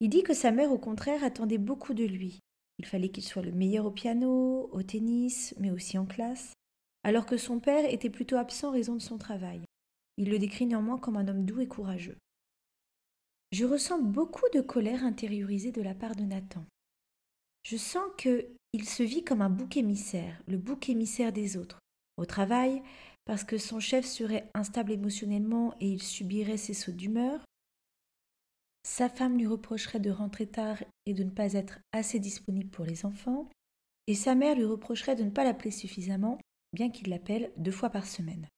Il 0.00 0.10
dit 0.10 0.22
que 0.22 0.34
sa 0.34 0.50
mère, 0.50 0.70
au 0.70 0.78
contraire, 0.78 1.24
attendait 1.24 1.56
beaucoup 1.56 1.94
de 1.94 2.04
lui. 2.04 2.40
Il 2.78 2.84
fallait 2.84 3.08
qu'il 3.08 3.24
soit 3.24 3.40
le 3.40 3.52
meilleur 3.52 3.86
au 3.86 3.90
piano, 3.90 4.68
au 4.70 4.82
tennis, 4.82 5.54
mais 5.58 5.70
aussi 5.70 5.96
en 5.96 6.04
classe, 6.04 6.52
alors 7.04 7.24
que 7.24 7.38
son 7.38 7.58
père 7.58 7.90
était 7.90 8.10
plutôt 8.10 8.36
absent 8.36 8.68
en 8.68 8.72
raison 8.72 8.96
de 8.96 9.02
son 9.02 9.16
travail. 9.16 9.62
Il 10.18 10.28
le 10.28 10.38
décrit 10.38 10.66
néanmoins 10.66 10.98
comme 10.98 11.16
un 11.16 11.26
homme 11.26 11.46
doux 11.46 11.60
et 11.60 11.68
courageux. 11.68 12.18
Je 13.54 13.64
ressens 13.64 14.00
beaucoup 14.00 14.48
de 14.52 14.60
colère 14.60 15.04
intériorisée 15.04 15.70
de 15.70 15.80
la 15.80 15.94
part 15.94 16.16
de 16.16 16.24
Nathan. 16.24 16.66
Je 17.62 17.76
sens 17.76 18.02
que 18.18 18.48
il 18.72 18.88
se 18.88 19.04
vit 19.04 19.22
comme 19.22 19.42
un 19.42 19.48
bouc 19.48 19.76
émissaire, 19.76 20.42
le 20.48 20.58
bouc 20.58 20.88
émissaire 20.88 21.32
des 21.32 21.56
autres. 21.56 21.78
Au 22.16 22.26
travail, 22.26 22.82
parce 23.24 23.44
que 23.44 23.56
son 23.56 23.78
chef 23.78 24.06
serait 24.06 24.50
instable 24.54 24.90
émotionnellement 24.90 25.72
et 25.78 25.88
il 25.88 26.02
subirait 26.02 26.56
ses 26.56 26.74
sauts 26.74 26.90
d'humeur. 26.90 27.44
Sa 28.82 29.08
femme 29.08 29.38
lui 29.38 29.46
reprocherait 29.46 30.00
de 30.00 30.10
rentrer 30.10 30.48
tard 30.48 30.82
et 31.06 31.14
de 31.14 31.22
ne 31.22 31.30
pas 31.30 31.52
être 31.52 31.78
assez 31.92 32.18
disponible 32.18 32.70
pour 32.70 32.84
les 32.84 33.06
enfants. 33.06 33.48
Et 34.08 34.16
sa 34.16 34.34
mère 34.34 34.56
lui 34.56 34.64
reprocherait 34.64 35.14
de 35.14 35.22
ne 35.22 35.30
pas 35.30 35.44
l'appeler 35.44 35.70
suffisamment, 35.70 36.40
bien 36.72 36.90
qu'il 36.90 37.08
l'appelle 37.08 37.52
deux 37.56 37.70
fois 37.70 37.90
par 37.90 38.06
semaine. 38.06 38.48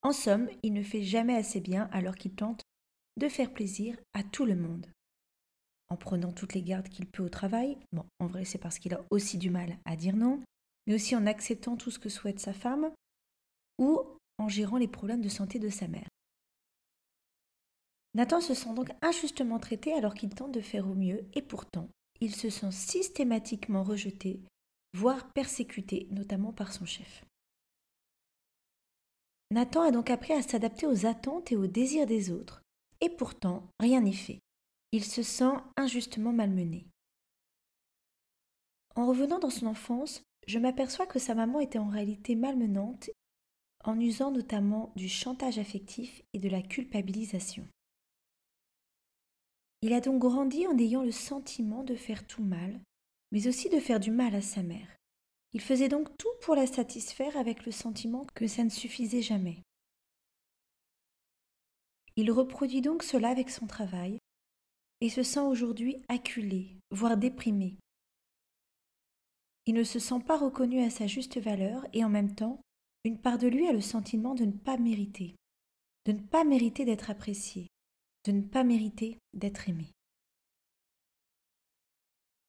En 0.00 0.12
somme, 0.12 0.48
il 0.62 0.72
ne 0.72 0.82
fait 0.82 1.02
jamais 1.02 1.36
assez 1.36 1.60
bien 1.60 1.90
alors 1.92 2.14
qu'il 2.14 2.32
tente 2.32 2.62
de 3.16 3.28
faire 3.28 3.52
plaisir 3.52 3.96
à 4.14 4.22
tout 4.22 4.44
le 4.44 4.56
monde. 4.56 4.86
En 5.88 5.96
prenant 5.96 6.32
toutes 6.32 6.54
les 6.54 6.62
gardes 6.62 6.88
qu'il 6.88 7.06
peut 7.06 7.24
au 7.24 7.28
travail, 7.28 7.76
bon, 7.92 8.04
en 8.20 8.26
vrai 8.26 8.44
c'est 8.44 8.58
parce 8.58 8.78
qu'il 8.78 8.94
a 8.94 9.04
aussi 9.10 9.38
du 9.38 9.50
mal 9.50 9.76
à 9.84 9.96
dire 9.96 10.16
non, 10.16 10.42
mais 10.86 10.94
aussi 10.94 11.16
en 11.16 11.26
acceptant 11.26 11.76
tout 11.76 11.90
ce 11.90 11.98
que 11.98 12.08
souhaite 12.08 12.40
sa 12.40 12.52
femme, 12.52 12.92
ou 13.78 14.00
en 14.38 14.48
gérant 14.48 14.76
les 14.78 14.88
problèmes 14.88 15.22
de 15.22 15.28
santé 15.28 15.58
de 15.58 15.68
sa 15.68 15.88
mère. 15.88 16.08
Nathan 18.14 18.40
se 18.40 18.54
sent 18.54 18.74
donc 18.74 18.90
injustement 19.02 19.58
traité 19.58 19.92
alors 19.92 20.14
qu'il 20.14 20.34
tente 20.34 20.52
de 20.52 20.60
faire 20.60 20.88
au 20.88 20.94
mieux, 20.94 21.24
et 21.34 21.42
pourtant, 21.42 21.88
il 22.20 22.34
se 22.34 22.50
sent 22.50 22.72
systématiquement 22.72 23.82
rejeté, 23.82 24.40
voire 24.94 25.32
persécuté, 25.32 26.08
notamment 26.10 26.52
par 26.52 26.72
son 26.72 26.84
chef. 26.84 27.24
Nathan 29.52 29.82
a 29.82 29.90
donc 29.90 30.10
appris 30.10 30.32
à 30.32 30.42
s'adapter 30.42 30.86
aux 30.86 31.06
attentes 31.06 31.50
et 31.50 31.56
aux 31.56 31.66
désirs 31.66 32.06
des 32.06 32.30
autres, 32.30 32.59
et 33.00 33.10
pourtant 33.10 33.68
rien 33.78 34.00
n'est 34.00 34.12
fait. 34.12 34.40
Il 34.92 35.04
se 35.04 35.22
sent 35.22 35.52
injustement 35.76 36.32
malmené. 36.32 36.86
En 38.96 39.06
revenant 39.06 39.38
dans 39.38 39.50
son 39.50 39.66
enfance, 39.66 40.22
je 40.46 40.58
m'aperçois 40.58 41.06
que 41.06 41.18
sa 41.18 41.34
maman 41.34 41.60
était 41.60 41.78
en 41.78 41.88
réalité 41.88 42.34
malmenante 42.34 43.10
en 43.84 43.98
usant 43.98 44.30
notamment 44.30 44.92
du 44.96 45.08
chantage 45.08 45.58
affectif 45.58 46.22
et 46.32 46.38
de 46.38 46.48
la 46.48 46.62
culpabilisation. 46.62 47.66
Il 49.82 49.94
a 49.94 50.00
donc 50.00 50.20
grandi 50.20 50.66
en 50.66 50.76
ayant 50.76 51.02
le 51.02 51.12
sentiment 51.12 51.82
de 51.84 51.94
faire 51.94 52.26
tout 52.26 52.42
mal, 52.42 52.78
mais 53.32 53.46
aussi 53.46 53.70
de 53.70 53.80
faire 53.80 54.00
du 54.00 54.10
mal 54.10 54.34
à 54.34 54.42
sa 54.42 54.62
mère. 54.62 54.96
Il 55.52 55.60
faisait 55.60 55.88
donc 55.88 56.16
tout 56.18 56.28
pour 56.42 56.54
la 56.54 56.66
satisfaire 56.66 57.36
avec 57.36 57.64
le 57.64 57.72
sentiment 57.72 58.26
que 58.34 58.46
ça 58.46 58.62
ne 58.62 58.68
suffisait 58.68 59.22
jamais. 59.22 59.62
Il 62.16 62.30
reproduit 62.32 62.80
donc 62.80 63.02
cela 63.02 63.28
avec 63.28 63.50
son 63.50 63.66
travail 63.66 64.18
et 65.00 65.08
se 65.08 65.22
sent 65.22 65.40
aujourd'hui 65.40 66.02
acculé, 66.08 66.76
voire 66.90 67.16
déprimé. 67.16 67.76
Il 69.66 69.74
ne 69.74 69.84
se 69.84 69.98
sent 69.98 70.20
pas 70.26 70.36
reconnu 70.36 70.82
à 70.82 70.90
sa 70.90 71.06
juste 71.06 71.38
valeur 71.38 71.86
et 71.92 72.04
en 72.04 72.08
même 72.08 72.34
temps, 72.34 72.60
une 73.04 73.18
part 73.18 73.38
de 73.38 73.46
lui 73.46 73.66
a 73.66 73.72
le 73.72 73.80
sentiment 73.80 74.34
de 74.34 74.44
ne 74.44 74.52
pas 74.52 74.76
mériter, 74.76 75.34
de 76.06 76.12
ne 76.12 76.20
pas 76.20 76.44
mériter 76.44 76.84
d'être 76.84 77.10
apprécié, 77.10 77.68
de 78.26 78.32
ne 78.32 78.42
pas 78.42 78.64
mériter 78.64 79.18
d'être 79.32 79.68
aimé. 79.68 79.86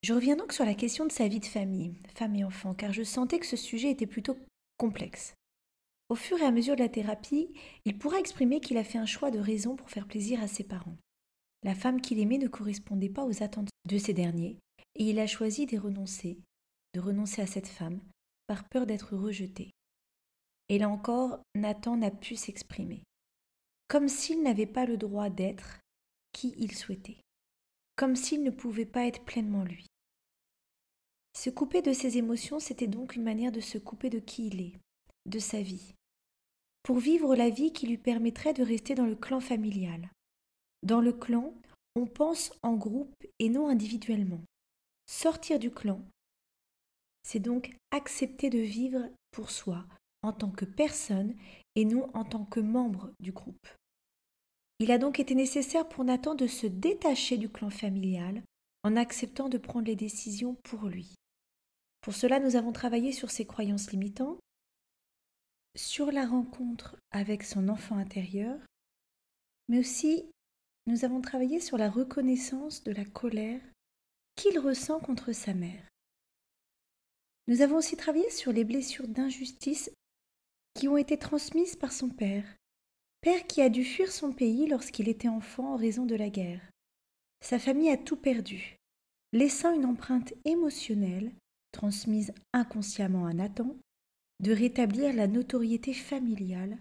Je 0.04 0.14
reviens 0.14 0.36
donc 0.36 0.52
sur 0.52 0.66
la 0.66 0.74
question 0.74 1.06
de 1.06 1.12
sa 1.12 1.28
vie 1.28 1.40
de 1.40 1.46
famille, 1.46 2.00
femme 2.16 2.36
et 2.36 2.44
enfant, 2.44 2.74
car 2.74 2.92
je 2.92 3.04
sentais 3.04 3.40
que 3.40 3.46
ce 3.46 3.56
sujet 3.56 3.92
était 3.92 4.08
plutôt 4.08 4.36
complexe. 4.78 5.36
Au 6.12 6.16
fur 6.16 6.38
et 6.42 6.46
à 6.46 6.52
mesure 6.52 6.76
de 6.76 6.82
la 6.82 6.90
thérapie, 6.90 7.54
il 7.86 7.98
pourra 7.98 8.20
exprimer 8.20 8.60
qu'il 8.60 8.76
a 8.76 8.84
fait 8.84 8.98
un 8.98 9.06
choix 9.06 9.32
de 9.32 9.40
raison 9.40 9.78
pour 9.78 9.90
faire 9.90 10.06
plaisir 10.06 10.44
à 10.44 10.48
ses 10.50 10.66
parents. 10.66 10.98
La 11.64 11.74
femme 11.74 12.02
qu'il 12.02 12.20
aimait 12.20 12.38
ne 12.38 12.50
correspondait 12.50 13.08
pas 13.08 13.24
aux 13.24 13.42
attentes 13.42 13.70
de 13.88 13.98
ces 13.98 14.12
derniers, 14.12 14.58
et 14.96 15.06
il 15.06 15.20
a 15.20 15.26
choisi 15.26 15.66
d'y 15.66 15.78
renoncer, 15.78 16.38
de 16.96 17.00
renoncer 17.00 17.42
à 17.42 17.48
cette 17.48 17.70
femme, 17.70 18.02
par 18.46 18.68
peur 18.68 18.86
d'être 18.86 19.16
rejeté. 19.16 19.72
Et 20.68 20.80
là 20.80 20.90
encore, 20.90 21.40
Nathan 21.56 21.96
n'a 21.96 22.12
pu 22.12 22.36
s'exprimer 22.36 23.04
comme 23.88 24.10
s'il 24.10 24.44
n'avait 24.44 24.68
pas 24.68 24.86
le 24.86 24.98
droit 24.98 25.30
d'être 25.30 25.80
qui 26.34 26.54
il 26.58 26.76
souhaitait, 26.76 27.22
comme 27.96 28.18
s'il 28.18 28.44
ne 28.44 28.52
pouvait 28.52 28.86
pas 28.86 29.06
être 29.06 29.24
pleinement 29.24 29.64
lui. 29.64 29.88
Se 31.38 31.50
couper 31.50 31.82
de 31.82 31.94
ses 31.94 32.18
émotions, 32.18 32.60
c'était 32.60 32.88
donc 32.88 33.16
une 33.16 33.24
manière 33.24 33.54
de 33.54 33.62
se 33.62 33.78
couper 33.78 34.10
de 34.10 34.20
qui 34.20 34.48
il 34.48 34.62
est, 34.62 34.74
de 35.26 35.40
sa 35.40 35.62
vie, 35.62 35.94
pour 36.84 37.00
vivre 37.00 37.36
la 37.36 37.50
vie 37.50 37.72
qui 37.74 37.88
lui 37.88 37.98
permettrait 37.98 38.54
de 38.54 38.64
rester 38.64 38.96
dans 38.96 39.06
le 39.06 39.16
clan 39.16 39.40
familial. 39.40 40.10
Dans 40.84 41.02
le 41.02 41.14
clan, 41.14 41.54
on 41.96 42.06
pense 42.06 42.54
en 42.64 42.76
groupe 42.76 43.16
et 43.40 43.50
non 43.50 43.68
individuellement. 43.68 44.42
Sortir 45.08 45.60
du 45.60 45.72
clan, 45.72 46.02
c'est 47.24 47.40
donc 47.40 47.76
accepter 47.92 48.50
de 48.50 48.60
vivre 48.60 49.10
pour 49.32 49.52
soi 49.52 49.86
en 50.24 50.34
tant 50.34 50.52
que 50.52 50.66
personne 50.66 51.36
et 51.76 51.86
non 51.86 52.10
en 52.14 52.24
tant 52.24 52.46
que 52.46 52.60
membre 52.60 53.12
du 53.20 53.32
groupe. 53.32 53.68
Il 54.80 54.92
a 54.92 54.98
donc 54.98 55.20
été 55.20 55.36
nécessaire 55.36 55.88
pour 55.88 56.04
Nathan 56.04 56.36
de 56.36 56.48
se 56.48 56.68
détacher 56.68 57.38
du 57.38 57.50
clan 57.50 57.70
familial 57.70 58.42
en 58.84 58.96
acceptant 58.96 59.48
de 59.48 59.58
prendre 59.58 59.86
les 59.86 59.96
décisions 59.96 60.56
pour 60.64 60.88
lui. 60.88 61.14
Pour 62.02 62.16
cela, 62.16 62.40
nous 62.40 62.56
avons 62.56 62.72
travaillé 62.72 63.12
sur 63.12 63.30
ses 63.30 63.46
croyances 63.46 63.92
limitantes, 63.92 64.40
sur 65.76 66.12
la 66.12 66.26
rencontre 66.26 66.98
avec 67.12 67.44
son 67.44 67.70
enfant 67.70 67.98
intérieur, 67.98 68.60
mais 69.68 69.80
aussi 69.80 70.26
nous 70.88 71.06
avons 71.06 71.22
travaillé 71.22 71.60
sur 71.60 71.78
la 71.78 71.90
reconnaissance 71.90 72.84
de 72.84 72.92
la 72.92 73.06
colère 73.06 73.62
qu'il 74.36 74.60
ressent 74.60 75.00
contre 75.00 75.32
sa 75.32 75.54
mère. 75.54 75.88
Nous 77.48 77.62
avons 77.62 77.78
aussi 77.78 77.98
travaillé 77.98 78.30
sur 78.30 78.52
les 78.52 78.64
blessures 78.64 79.08
d'injustice 79.08 79.92
qui 80.74 80.88
ont 80.88 80.98
été 80.98 81.18
transmises 81.18 81.76
par 81.76 81.92
son 81.92 82.10
père 82.10 82.46
Père 83.22 83.46
qui 83.46 83.62
a 83.62 83.70
dû 83.70 83.84
fuir 83.84 84.12
son 84.12 84.34
pays 84.34 84.66
lorsqu'il 84.66 85.08
était 85.08 85.28
enfant 85.28 85.74
en 85.74 85.78
raison 85.78 86.08
de 86.08 86.16
la 86.16 86.30
guerre. 86.30 86.62
Sa 87.42 87.60
famille 87.60 87.92
a 87.92 87.98
tout 87.98 88.16
perdu, 88.16 88.78
laissant 89.32 89.72
une 89.76 89.86
empreinte 89.86 90.34
émotionnelle, 90.44 91.32
transmise 91.72 92.34
inconsciemment 92.52 93.28
à 93.28 93.34
Nathan, 93.34 93.76
de 94.42 94.52
rétablir 94.52 95.14
la 95.14 95.28
notoriété 95.28 95.94
familiale 95.94 96.78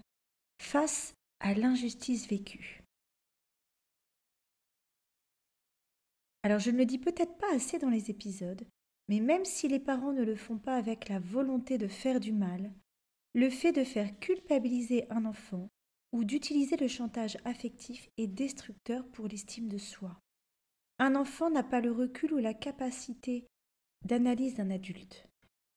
face 0.60 1.14
à 1.40 1.54
l'injustice 1.54 2.26
vécue. 2.28 2.82
Alors 6.42 6.58
je 6.58 6.70
ne 6.70 6.78
le 6.78 6.86
dis 6.86 6.98
peut-être 6.98 7.36
pas 7.36 7.54
assez 7.54 7.78
dans 7.78 7.90
les 7.90 8.10
épisodes, 8.10 8.66
mais 9.08 9.20
même 9.20 9.44
si 9.44 9.68
les 9.68 9.80
parents 9.80 10.12
ne 10.12 10.24
le 10.24 10.36
font 10.36 10.58
pas 10.58 10.76
avec 10.76 11.08
la 11.08 11.18
volonté 11.18 11.76
de 11.76 11.88
faire 11.88 12.18
du 12.18 12.32
mal, 12.32 12.72
le 13.34 13.50
fait 13.50 13.72
de 13.72 13.84
faire 13.84 14.18
culpabiliser 14.18 15.06
un 15.10 15.24
enfant 15.26 15.68
ou 16.12 16.24
d'utiliser 16.24 16.76
le 16.76 16.88
chantage 16.88 17.36
affectif 17.44 18.08
est 18.16 18.26
destructeur 18.26 19.06
pour 19.08 19.28
l'estime 19.28 19.68
de 19.68 19.78
soi. 19.78 20.18
Un 20.98 21.14
enfant 21.14 21.50
n'a 21.50 21.62
pas 21.62 21.80
le 21.80 21.92
recul 21.92 22.32
ou 22.32 22.38
la 22.38 22.54
capacité 22.54 23.46
d'analyse 24.04 24.56
d'un 24.56 24.70
adulte. 24.70 25.29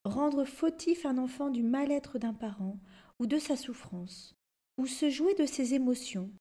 Rendre 0.05 0.43
fautif 0.43 1.05
un 1.05 1.17
enfant 1.17 1.50
du 1.50 1.63
mal-être 1.63 2.19
d'un 2.19 2.33
parent 2.33 2.77
ou 3.19 3.25
de 3.25 3.38
sa 3.38 3.55
souffrance, 3.55 4.36
ou 4.77 4.86
se 4.86 5.10
jouer 5.10 5.33
de 5.36 5.45
ses 5.45 5.74
émotions, 5.74 6.31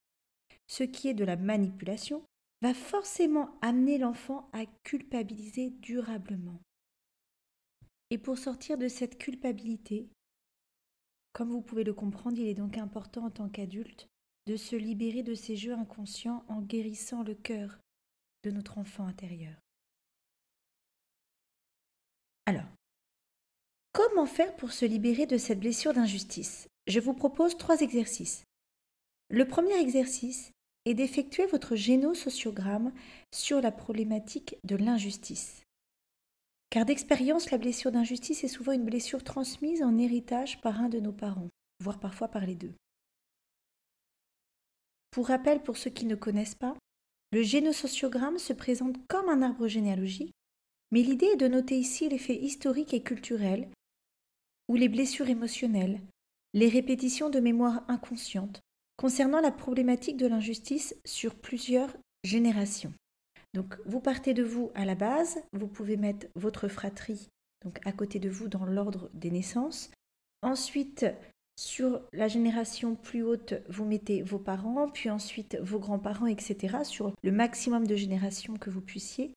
ce 0.66 0.82
qui 0.82 1.08
est 1.08 1.14
de 1.14 1.24
la 1.24 1.36
manipulation, 1.36 2.24
va 2.60 2.74
forcément 2.74 3.58
amener 3.60 3.98
l'enfant 3.98 4.48
à 4.52 4.66
culpabiliser 4.84 5.70
durablement. 5.70 6.60
Et 8.10 8.18
pour 8.18 8.38
sortir 8.38 8.78
de 8.78 8.88
cette 8.88 9.18
culpabilité, 9.18 10.08
comme 11.32 11.50
vous 11.50 11.62
pouvez 11.62 11.84
le 11.84 11.94
comprendre, 11.94 12.38
il 12.38 12.46
est 12.46 12.54
donc 12.54 12.76
important 12.78 13.26
en 13.26 13.30
tant 13.30 13.48
qu'adulte 13.48 14.06
de 14.46 14.56
se 14.56 14.76
libérer 14.76 15.22
de 15.22 15.34
ces 15.34 15.56
jeux 15.56 15.72
inconscients 15.72 16.44
en 16.48 16.60
guérissant 16.60 17.22
le 17.22 17.34
cœur 17.34 17.78
de 18.42 18.50
notre 18.50 18.78
enfant 18.78 19.06
intérieur. 19.06 19.54
Alors, 22.46 22.68
comment 23.92 24.26
faire 24.26 24.54
pour 24.56 24.72
se 24.72 24.84
libérer 24.84 25.26
de 25.26 25.38
cette 25.38 25.60
blessure 25.60 25.92
d'injustice? 25.92 26.68
Je 26.86 27.00
vous 27.00 27.14
propose 27.14 27.56
trois 27.56 27.80
exercices. 27.80 28.44
Le 29.30 29.46
premier 29.46 29.78
exercice 29.78 30.50
est 30.84 30.94
d'effectuer 30.94 31.46
votre 31.46 31.76
génosociogramme 31.76 32.92
sur 33.32 33.60
la 33.60 33.70
problématique 33.70 34.56
de 34.64 34.76
l'injustice. 34.76 35.62
Car 36.70 36.84
d'expérience, 36.86 37.50
la 37.50 37.58
blessure 37.58 37.92
d'injustice 37.92 38.44
est 38.44 38.48
souvent 38.48 38.72
une 38.72 38.84
blessure 38.84 39.22
transmise 39.22 39.82
en 39.82 39.98
héritage 39.98 40.60
par 40.60 40.80
un 40.80 40.88
de 40.88 41.00
nos 41.00 41.12
parents, 41.12 41.48
voire 41.80 42.00
parfois 42.00 42.28
par 42.28 42.46
les 42.46 42.54
deux. 42.54 42.72
Pour 45.10 45.28
rappel, 45.28 45.62
pour 45.62 45.76
ceux 45.76 45.90
qui 45.90 46.06
ne 46.06 46.14
connaissent 46.14 46.54
pas, 46.54 46.74
le 47.30 47.42
génosociogramme 47.42 48.38
se 48.38 48.52
présente 48.52 48.96
comme 49.06 49.28
un 49.28 49.42
arbre 49.42 49.68
généalogique, 49.68 50.32
mais 50.90 51.02
l'idée 51.02 51.26
est 51.26 51.36
de 51.36 51.48
noter 51.48 51.78
ici 51.78 52.08
les 52.08 52.18
faits 52.18 52.40
historiques 52.40 52.94
et 52.94 53.02
culturels, 53.02 53.70
ou 54.68 54.76
les 54.76 54.88
blessures 54.88 55.28
émotionnelles, 55.28 56.00
les 56.54 56.68
répétitions 56.68 57.30
de 57.30 57.40
mémoire 57.40 57.84
inconsciente 57.88 58.60
concernant 58.96 59.40
la 59.40 59.50
problématique 59.50 60.16
de 60.16 60.26
l'injustice 60.26 60.94
sur 61.04 61.34
plusieurs 61.34 61.96
générations. 62.24 62.92
Donc 63.54 63.76
vous 63.86 64.00
partez 64.00 64.34
de 64.34 64.42
vous 64.42 64.70
à 64.74 64.84
la 64.84 64.94
base, 64.94 65.42
vous 65.52 65.66
pouvez 65.66 65.96
mettre 65.96 66.26
votre 66.36 66.68
fratrie 66.68 67.28
donc 67.64 67.78
à 67.86 67.92
côté 67.92 68.18
de 68.18 68.28
vous 68.28 68.48
dans 68.48 68.64
l'ordre 68.64 69.10
des 69.14 69.30
naissances. 69.30 69.90
Ensuite, 70.42 71.06
Sur 71.58 72.00
la 72.12 72.28
génération 72.28 72.94
plus 72.94 73.22
haute, 73.22 73.54
vous 73.68 73.84
mettez 73.84 74.22
vos 74.22 74.38
parents, 74.38 74.88
puis 74.88 75.10
ensuite 75.10 75.58
vos 75.60 75.78
grands-parents, 75.78 76.26
etc. 76.26 76.78
sur 76.84 77.12
le 77.22 77.30
maximum 77.30 77.86
de 77.86 77.94
générations 77.94 78.54
que 78.56 78.70
vous 78.70 78.80
puissiez. 78.80 79.34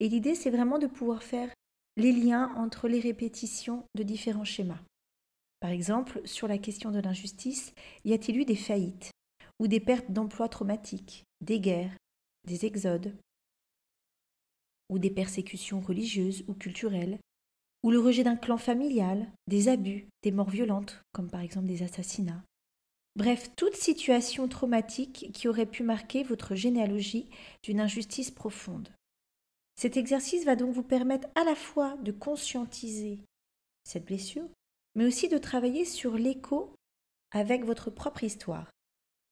Et 0.00 0.08
l'idée, 0.08 0.34
c'est 0.34 0.50
vraiment 0.50 0.78
de 0.78 0.86
pouvoir 0.86 1.22
faire 1.22 1.50
les 1.96 2.12
liens 2.12 2.52
entre 2.56 2.88
les 2.88 3.00
répétitions 3.00 3.84
de 3.94 4.02
différents 4.02 4.44
schémas. 4.44 4.80
Par 5.60 5.70
exemple, 5.70 6.20
sur 6.24 6.48
la 6.48 6.58
question 6.58 6.90
de 6.90 7.00
l'injustice, 7.00 7.72
y 8.04 8.12
a-t-il 8.12 8.38
eu 8.38 8.44
des 8.44 8.56
faillites 8.56 9.10
ou 9.58 9.68
des 9.68 9.80
pertes 9.80 10.10
d'emplois 10.10 10.48
traumatiques, 10.48 11.24
des 11.40 11.60
guerres, 11.60 11.96
des 12.48 12.64
exodes, 12.64 13.14
ou 14.88 14.98
des 14.98 15.10
persécutions 15.10 15.80
religieuses 15.80 16.44
ou 16.48 16.54
culturelles, 16.54 17.18
ou 17.82 17.90
le 17.90 18.00
rejet 18.00 18.24
d'un 18.24 18.36
clan 18.36 18.58
familial, 18.58 19.30
des 19.46 19.68
abus, 19.68 20.08
des 20.22 20.32
morts 20.32 20.50
violentes, 20.50 21.02
comme 21.12 21.30
par 21.30 21.40
exemple 21.40 21.66
des 21.66 21.82
assassinats? 21.82 22.42
Bref, 23.14 23.50
toute 23.56 23.76
situation 23.76 24.48
traumatique 24.48 25.30
qui 25.32 25.46
aurait 25.46 25.66
pu 25.66 25.82
marquer 25.82 26.22
votre 26.22 26.54
généalogie 26.54 27.28
d'une 27.62 27.80
injustice 27.80 28.30
profonde. 28.30 28.88
Cet 29.76 29.96
exercice 29.96 30.44
va 30.44 30.56
donc 30.56 30.72
vous 30.72 30.82
permettre 30.82 31.28
à 31.34 31.44
la 31.44 31.54
fois 31.54 31.96
de 31.98 32.12
conscientiser 32.12 33.18
cette 33.84 34.04
blessure, 34.04 34.48
mais 34.94 35.06
aussi 35.06 35.28
de 35.28 35.38
travailler 35.38 35.84
sur 35.84 36.16
l'écho 36.16 36.74
avec 37.32 37.64
votre 37.64 37.90
propre 37.90 38.24
histoire. 38.24 38.70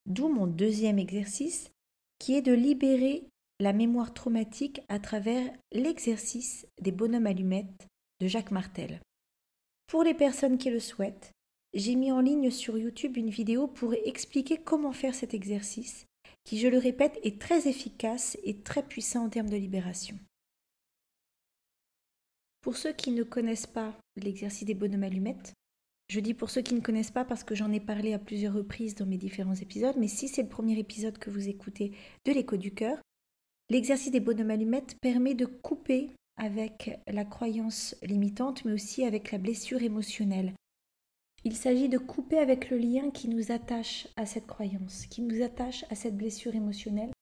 D'où 0.06 0.28
mon 0.28 0.46
deuxième 0.46 0.98
exercice, 0.98 1.70
qui 2.18 2.34
est 2.34 2.42
de 2.42 2.52
libérer 2.52 3.28
la 3.60 3.72
mémoire 3.72 4.14
traumatique 4.14 4.80
à 4.88 4.98
travers 4.98 5.50
l'exercice 5.72 6.66
des 6.80 6.92
bonhommes 6.92 7.26
allumettes 7.26 7.86
de 8.20 8.26
Jacques 8.26 8.50
Martel. 8.50 9.00
Pour 9.86 10.02
les 10.02 10.14
personnes 10.14 10.56
qui 10.56 10.70
le 10.70 10.80
souhaitent, 10.80 11.32
j'ai 11.74 11.94
mis 11.94 12.10
en 12.10 12.20
ligne 12.20 12.50
sur 12.50 12.78
YouTube 12.78 13.16
une 13.16 13.30
vidéo 13.30 13.68
pour 13.68 13.94
expliquer 13.94 14.56
comment 14.56 14.92
faire 14.92 15.14
cet 15.14 15.34
exercice, 15.34 16.06
qui, 16.44 16.58
je 16.58 16.68
le 16.68 16.78
répète, 16.78 17.18
est 17.22 17.40
très 17.40 17.68
efficace 17.68 18.36
et 18.42 18.60
très 18.60 18.82
puissant 18.82 19.26
en 19.26 19.28
termes 19.28 19.50
de 19.50 19.56
libération. 19.56 20.18
Pour 22.62 22.76
ceux 22.76 22.92
qui 22.92 23.10
ne 23.10 23.22
connaissent 23.22 23.66
pas 23.66 23.96
l'exercice 24.16 24.66
des 24.66 24.74
bonhommes 24.74 25.04
allumettes, 25.04 25.54
je 26.10 26.20
dis 26.20 26.34
pour 26.34 26.50
ceux 26.50 26.60
qui 26.60 26.74
ne 26.74 26.80
connaissent 26.80 27.12
pas 27.12 27.24
parce 27.24 27.44
que 27.44 27.54
j'en 27.54 27.72
ai 27.72 27.80
parlé 27.80 28.12
à 28.12 28.18
plusieurs 28.18 28.52
reprises 28.52 28.96
dans 28.96 29.06
mes 29.06 29.16
différents 29.16 29.54
épisodes, 29.54 29.94
mais 29.96 30.08
si 30.08 30.28
c'est 30.28 30.42
le 30.42 30.48
premier 30.48 30.78
épisode 30.78 31.18
que 31.18 31.30
vous 31.30 31.48
écoutez 31.48 31.92
de 32.26 32.32
l'écho 32.32 32.56
du 32.56 32.74
cœur, 32.74 32.98
l'exercice 33.70 34.10
des 34.10 34.20
bonhommes 34.20 34.50
allumettes 34.50 34.96
permet 35.00 35.34
de 35.34 35.46
couper 35.46 36.10
avec 36.36 36.98
la 37.06 37.24
croyance 37.24 37.94
limitante, 38.02 38.64
mais 38.64 38.72
aussi 38.72 39.04
avec 39.04 39.30
la 39.30 39.38
blessure 39.38 39.82
émotionnelle. 39.82 40.52
Il 41.44 41.56
s'agit 41.56 41.88
de 41.88 41.98
couper 41.98 42.38
avec 42.38 42.70
le 42.70 42.76
lien 42.76 43.10
qui 43.10 43.28
nous 43.28 43.52
attache 43.52 44.08
à 44.16 44.26
cette 44.26 44.46
croyance, 44.46 45.06
qui 45.06 45.22
nous 45.22 45.42
attache 45.42 45.84
à 45.90 45.94
cette 45.94 46.16
blessure 46.16 46.54
émotionnelle, 46.54 47.12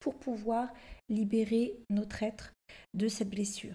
pour 0.00 0.14
pouvoir 0.14 0.72
libérer 1.08 1.76
notre 1.90 2.22
être 2.22 2.52
de 2.94 3.08
cette 3.08 3.30
blessure. 3.30 3.74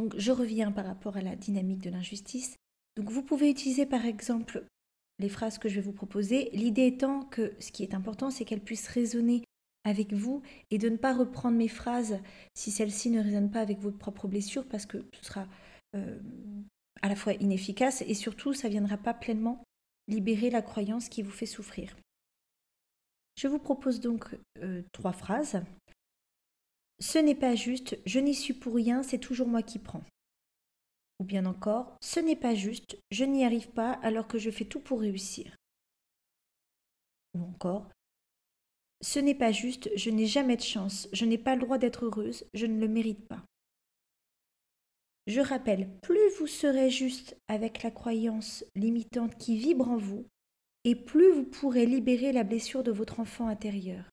Donc 0.00 0.14
je 0.16 0.32
reviens 0.32 0.72
par 0.72 0.86
rapport 0.86 1.18
à 1.18 1.20
la 1.20 1.36
dynamique 1.36 1.82
de 1.82 1.90
l'injustice. 1.90 2.56
Donc 2.96 3.10
vous 3.10 3.22
pouvez 3.22 3.50
utiliser 3.50 3.84
par 3.84 4.06
exemple 4.06 4.64
les 5.18 5.28
phrases 5.28 5.58
que 5.58 5.68
je 5.68 5.74
vais 5.74 5.82
vous 5.82 5.92
proposer, 5.92 6.48
l'idée 6.54 6.86
étant 6.86 7.24
que 7.24 7.52
ce 7.60 7.70
qui 7.70 7.82
est 7.82 7.92
important, 7.92 8.30
c'est 8.30 8.46
qu'elles 8.46 8.62
puissent 8.62 8.88
résonner 8.88 9.44
avec 9.84 10.14
vous 10.14 10.40
et 10.70 10.78
de 10.78 10.88
ne 10.88 10.96
pas 10.96 11.12
reprendre 11.12 11.58
mes 11.58 11.68
phrases 11.68 12.18
si 12.54 12.70
celles-ci 12.70 13.10
ne 13.10 13.22
résonnent 13.22 13.50
pas 13.50 13.60
avec 13.60 13.78
votre 13.78 13.98
propre 13.98 14.26
blessure 14.26 14.66
parce 14.66 14.86
que 14.86 15.04
ce 15.12 15.22
sera 15.26 15.46
euh, 15.94 16.18
à 17.02 17.10
la 17.10 17.14
fois 17.14 17.34
inefficace 17.34 18.00
et 18.00 18.14
surtout 18.14 18.54
ça 18.54 18.68
ne 18.68 18.72
viendra 18.72 18.96
pas 18.96 19.12
pleinement 19.12 19.62
libérer 20.08 20.48
la 20.48 20.62
croyance 20.62 21.10
qui 21.10 21.20
vous 21.20 21.30
fait 21.30 21.44
souffrir. 21.44 21.94
Je 23.36 23.48
vous 23.48 23.58
propose 23.58 24.00
donc 24.00 24.34
euh, 24.62 24.80
trois 24.92 25.12
phrases 25.12 25.60
ce 27.00 27.18
n'est 27.18 27.34
pas 27.34 27.54
juste, 27.54 27.98
je 28.04 28.20
n'y 28.20 28.34
suis 28.34 28.52
pour 28.52 28.74
rien, 28.74 29.02
c'est 29.02 29.18
toujours 29.18 29.48
moi 29.48 29.62
qui 29.62 29.78
prends. 29.78 30.04
Ou 31.18 31.24
bien 31.24 31.46
encore, 31.46 31.96
ce 32.00 32.20
n'est 32.20 32.36
pas 32.36 32.54
juste, 32.54 32.98
je 33.10 33.24
n'y 33.24 33.44
arrive 33.44 33.70
pas 33.70 33.92
alors 34.02 34.26
que 34.26 34.38
je 34.38 34.50
fais 34.50 34.64
tout 34.64 34.80
pour 34.80 35.00
réussir. 35.00 35.56
Ou 37.34 37.42
encore, 37.42 37.90
ce 39.02 39.18
n'est 39.18 39.34
pas 39.34 39.52
juste, 39.52 39.90
je 39.96 40.10
n'ai 40.10 40.26
jamais 40.26 40.56
de 40.56 40.62
chance, 40.62 41.08
je 41.12 41.24
n'ai 41.24 41.38
pas 41.38 41.54
le 41.54 41.62
droit 41.62 41.78
d'être 41.78 42.04
heureuse, 42.04 42.44
je 42.52 42.66
ne 42.66 42.78
le 42.78 42.88
mérite 42.88 43.26
pas. 43.26 43.42
Je 45.26 45.40
rappelle, 45.40 45.88
plus 46.02 46.28
vous 46.38 46.46
serez 46.46 46.90
juste 46.90 47.36
avec 47.48 47.82
la 47.82 47.90
croyance 47.90 48.64
limitante 48.74 49.36
qui 49.36 49.56
vibre 49.56 49.88
en 49.88 49.96
vous, 49.96 50.26
et 50.84 50.94
plus 50.94 51.32
vous 51.32 51.44
pourrez 51.44 51.86
libérer 51.86 52.32
la 52.32 52.44
blessure 52.44 52.82
de 52.82 52.90
votre 52.90 53.20
enfant 53.20 53.46
intérieur. 53.46 54.10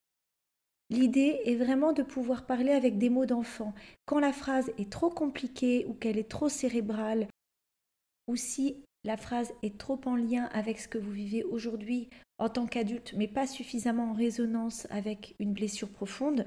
L'idée 0.90 1.40
est 1.44 1.56
vraiment 1.56 1.92
de 1.92 2.02
pouvoir 2.02 2.46
parler 2.46 2.72
avec 2.72 2.96
des 2.96 3.10
mots 3.10 3.26
d'enfant. 3.26 3.74
Quand 4.06 4.20
la 4.20 4.32
phrase 4.32 4.72
est 4.78 4.90
trop 4.90 5.10
compliquée 5.10 5.84
ou 5.86 5.94
qu'elle 5.94 6.18
est 6.18 6.30
trop 6.30 6.48
cérébrale, 6.48 7.28
ou 8.26 8.36
si 8.36 8.82
la 9.04 9.16
phrase 9.16 9.52
est 9.62 9.78
trop 9.78 10.00
en 10.06 10.16
lien 10.16 10.48
avec 10.52 10.78
ce 10.78 10.88
que 10.88 10.98
vous 10.98 11.12
vivez 11.12 11.44
aujourd'hui 11.44 12.08
en 12.38 12.48
tant 12.48 12.66
qu'adulte, 12.66 13.14
mais 13.16 13.28
pas 13.28 13.46
suffisamment 13.46 14.10
en 14.10 14.14
résonance 14.14 14.86
avec 14.90 15.34
une 15.38 15.52
blessure 15.52 15.90
profonde, 15.90 16.46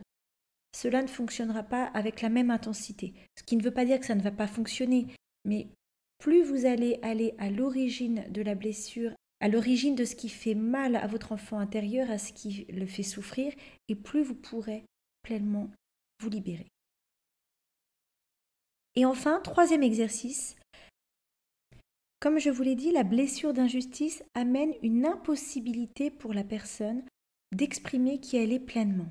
cela 0.75 1.01
ne 1.01 1.07
fonctionnera 1.07 1.63
pas 1.63 1.85
avec 1.85 2.21
la 2.21 2.29
même 2.29 2.49
intensité. 2.49 3.13
Ce 3.37 3.43
qui 3.43 3.57
ne 3.57 3.63
veut 3.63 3.73
pas 3.73 3.85
dire 3.85 3.99
que 3.99 4.05
ça 4.05 4.15
ne 4.15 4.21
va 4.21 4.31
pas 4.31 4.47
fonctionner, 4.47 5.07
mais 5.45 5.67
plus 6.17 6.43
vous 6.43 6.65
allez 6.65 6.99
aller 7.01 7.35
à 7.37 7.49
l'origine 7.49 8.25
de 8.29 8.41
la 8.41 8.55
blessure 8.55 9.11
à 9.41 9.47
l'origine 9.47 9.95
de 9.95 10.05
ce 10.05 10.15
qui 10.15 10.29
fait 10.29 10.55
mal 10.55 10.95
à 10.95 11.07
votre 11.07 11.31
enfant 11.31 11.59
intérieur, 11.59 12.09
à 12.09 12.17
ce 12.17 12.31
qui 12.31 12.65
le 12.69 12.85
fait 12.85 13.03
souffrir, 13.03 13.53
et 13.89 13.95
plus 13.95 14.23
vous 14.23 14.35
pourrez 14.35 14.85
pleinement 15.23 15.69
vous 16.21 16.29
libérer. 16.29 16.67
Et 18.95 19.05
enfin, 19.05 19.39
troisième 19.39 19.83
exercice, 19.83 20.55
comme 22.19 22.37
je 22.37 22.51
vous 22.51 22.61
l'ai 22.61 22.75
dit, 22.75 22.91
la 22.91 23.03
blessure 23.03 23.51
d'injustice 23.51 24.23
amène 24.35 24.75
une 24.83 25.07
impossibilité 25.07 26.11
pour 26.11 26.33
la 26.33 26.43
personne 26.43 27.03
d'exprimer 27.51 28.19
qui 28.19 28.37
elle 28.37 28.53
est 28.53 28.59
pleinement. 28.59 29.09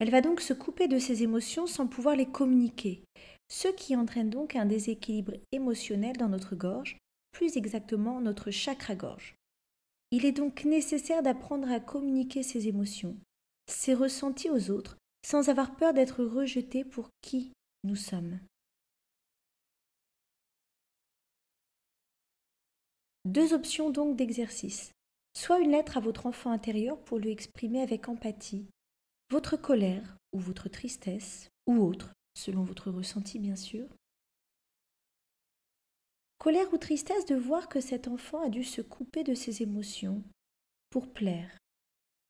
Elle 0.00 0.10
va 0.10 0.20
donc 0.20 0.40
se 0.40 0.52
couper 0.52 0.88
de 0.88 0.98
ses 0.98 1.22
émotions 1.22 1.68
sans 1.68 1.86
pouvoir 1.86 2.16
les 2.16 2.26
communiquer, 2.26 3.04
ce 3.48 3.68
qui 3.68 3.94
entraîne 3.94 4.28
donc 4.28 4.56
un 4.56 4.66
déséquilibre 4.66 5.34
émotionnel 5.52 6.16
dans 6.16 6.28
notre 6.28 6.56
gorge, 6.56 6.98
plus 7.30 7.56
exactement 7.56 8.20
notre 8.20 8.50
chakra-gorge. 8.50 9.36
Il 10.12 10.26
est 10.26 10.32
donc 10.32 10.66
nécessaire 10.66 11.22
d'apprendre 11.22 11.70
à 11.72 11.80
communiquer 11.80 12.42
ses 12.42 12.68
émotions, 12.68 13.16
ses 13.66 13.94
ressentis 13.94 14.50
aux 14.50 14.70
autres, 14.70 14.98
sans 15.24 15.48
avoir 15.48 15.74
peur 15.74 15.94
d'être 15.94 16.22
rejeté 16.22 16.84
pour 16.84 17.08
qui 17.22 17.54
nous 17.82 17.96
sommes. 17.96 18.38
Deux 23.24 23.54
options 23.54 23.88
donc 23.88 24.16
d'exercice. 24.16 24.92
Soit 25.34 25.60
une 25.60 25.70
lettre 25.70 25.96
à 25.96 26.00
votre 26.00 26.26
enfant 26.26 26.50
intérieur 26.50 27.02
pour 27.02 27.18
lui 27.18 27.30
exprimer 27.30 27.80
avec 27.80 28.08
empathie 28.08 28.66
votre 29.30 29.56
colère 29.56 30.18
ou 30.34 30.40
votre 30.40 30.68
tristesse, 30.68 31.48
ou 31.66 31.78
autre, 31.78 32.12
selon 32.36 32.64
votre 32.64 32.90
ressenti 32.90 33.38
bien 33.38 33.56
sûr, 33.56 33.86
Colère 36.42 36.74
ou 36.74 36.76
tristesse 36.76 37.24
de 37.26 37.36
voir 37.36 37.68
que 37.68 37.80
cet 37.80 38.08
enfant 38.08 38.40
a 38.40 38.48
dû 38.48 38.64
se 38.64 38.80
couper 38.80 39.22
de 39.22 39.32
ses 39.32 39.62
émotions 39.62 40.24
pour 40.90 41.12
plaire, 41.12 41.56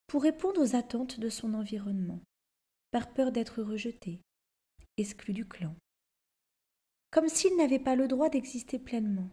pour 0.06 0.22
répondre 0.22 0.60
aux 0.60 0.76
attentes 0.76 1.18
de 1.18 1.30
son 1.30 1.54
environnement, 1.54 2.20
par 2.90 3.14
peur 3.14 3.32
d'être 3.32 3.62
rejeté, 3.62 4.20
exclu 4.98 5.32
du 5.32 5.48
clan. 5.48 5.74
Comme 7.10 7.30
s'il 7.30 7.56
n'avait 7.56 7.78
pas 7.78 7.96
le 7.96 8.06
droit 8.06 8.28
d'exister 8.28 8.78
pleinement, 8.78 9.30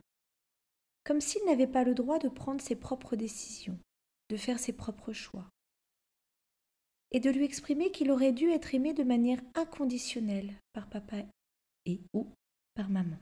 comme 1.03 1.19
s'il 1.19 1.43
n'avait 1.43 1.67
pas 1.67 1.83
le 1.83 1.93
droit 1.93 2.17
de 2.17 2.29
prendre 2.29 2.61
ses 2.61 2.77
propres 2.77 3.17
décisions, 3.17 3.77
de 4.29 4.37
faire 4.37 4.59
ses 4.59 4.71
propres 4.71 5.11
choix, 5.11 5.49
et 7.11 7.19
de 7.19 7.29
lui 7.29 7.43
exprimer 7.43 7.91
qu'il 7.91 8.11
aurait 8.11 8.31
dû 8.31 8.49
être 8.49 8.73
aimé 8.73 8.93
de 8.93 9.03
manière 9.03 9.41
inconditionnelle 9.55 10.57
par 10.71 10.89
papa 10.89 11.17
et 11.85 11.99
ou 12.13 12.31
par 12.75 12.89
maman 12.89 13.17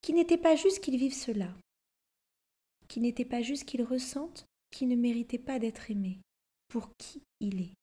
qui 0.00 0.12
n'était 0.12 0.38
pas 0.38 0.56
juste 0.56 0.80
qu'il 0.80 0.96
vive 0.96 1.14
cela, 1.14 1.52
qui 2.88 3.00
n'était 3.00 3.24
pas 3.24 3.42
juste 3.42 3.64
qu'il 3.64 3.82
ressente 3.82 4.46
qui 4.70 4.86
ne 4.86 4.96
méritait 4.96 5.38
pas 5.38 5.58
d'être 5.58 5.90
aimé 5.90 6.18
pour 6.68 6.90
qui 6.96 7.22
il 7.40 7.60
est. 7.60 7.74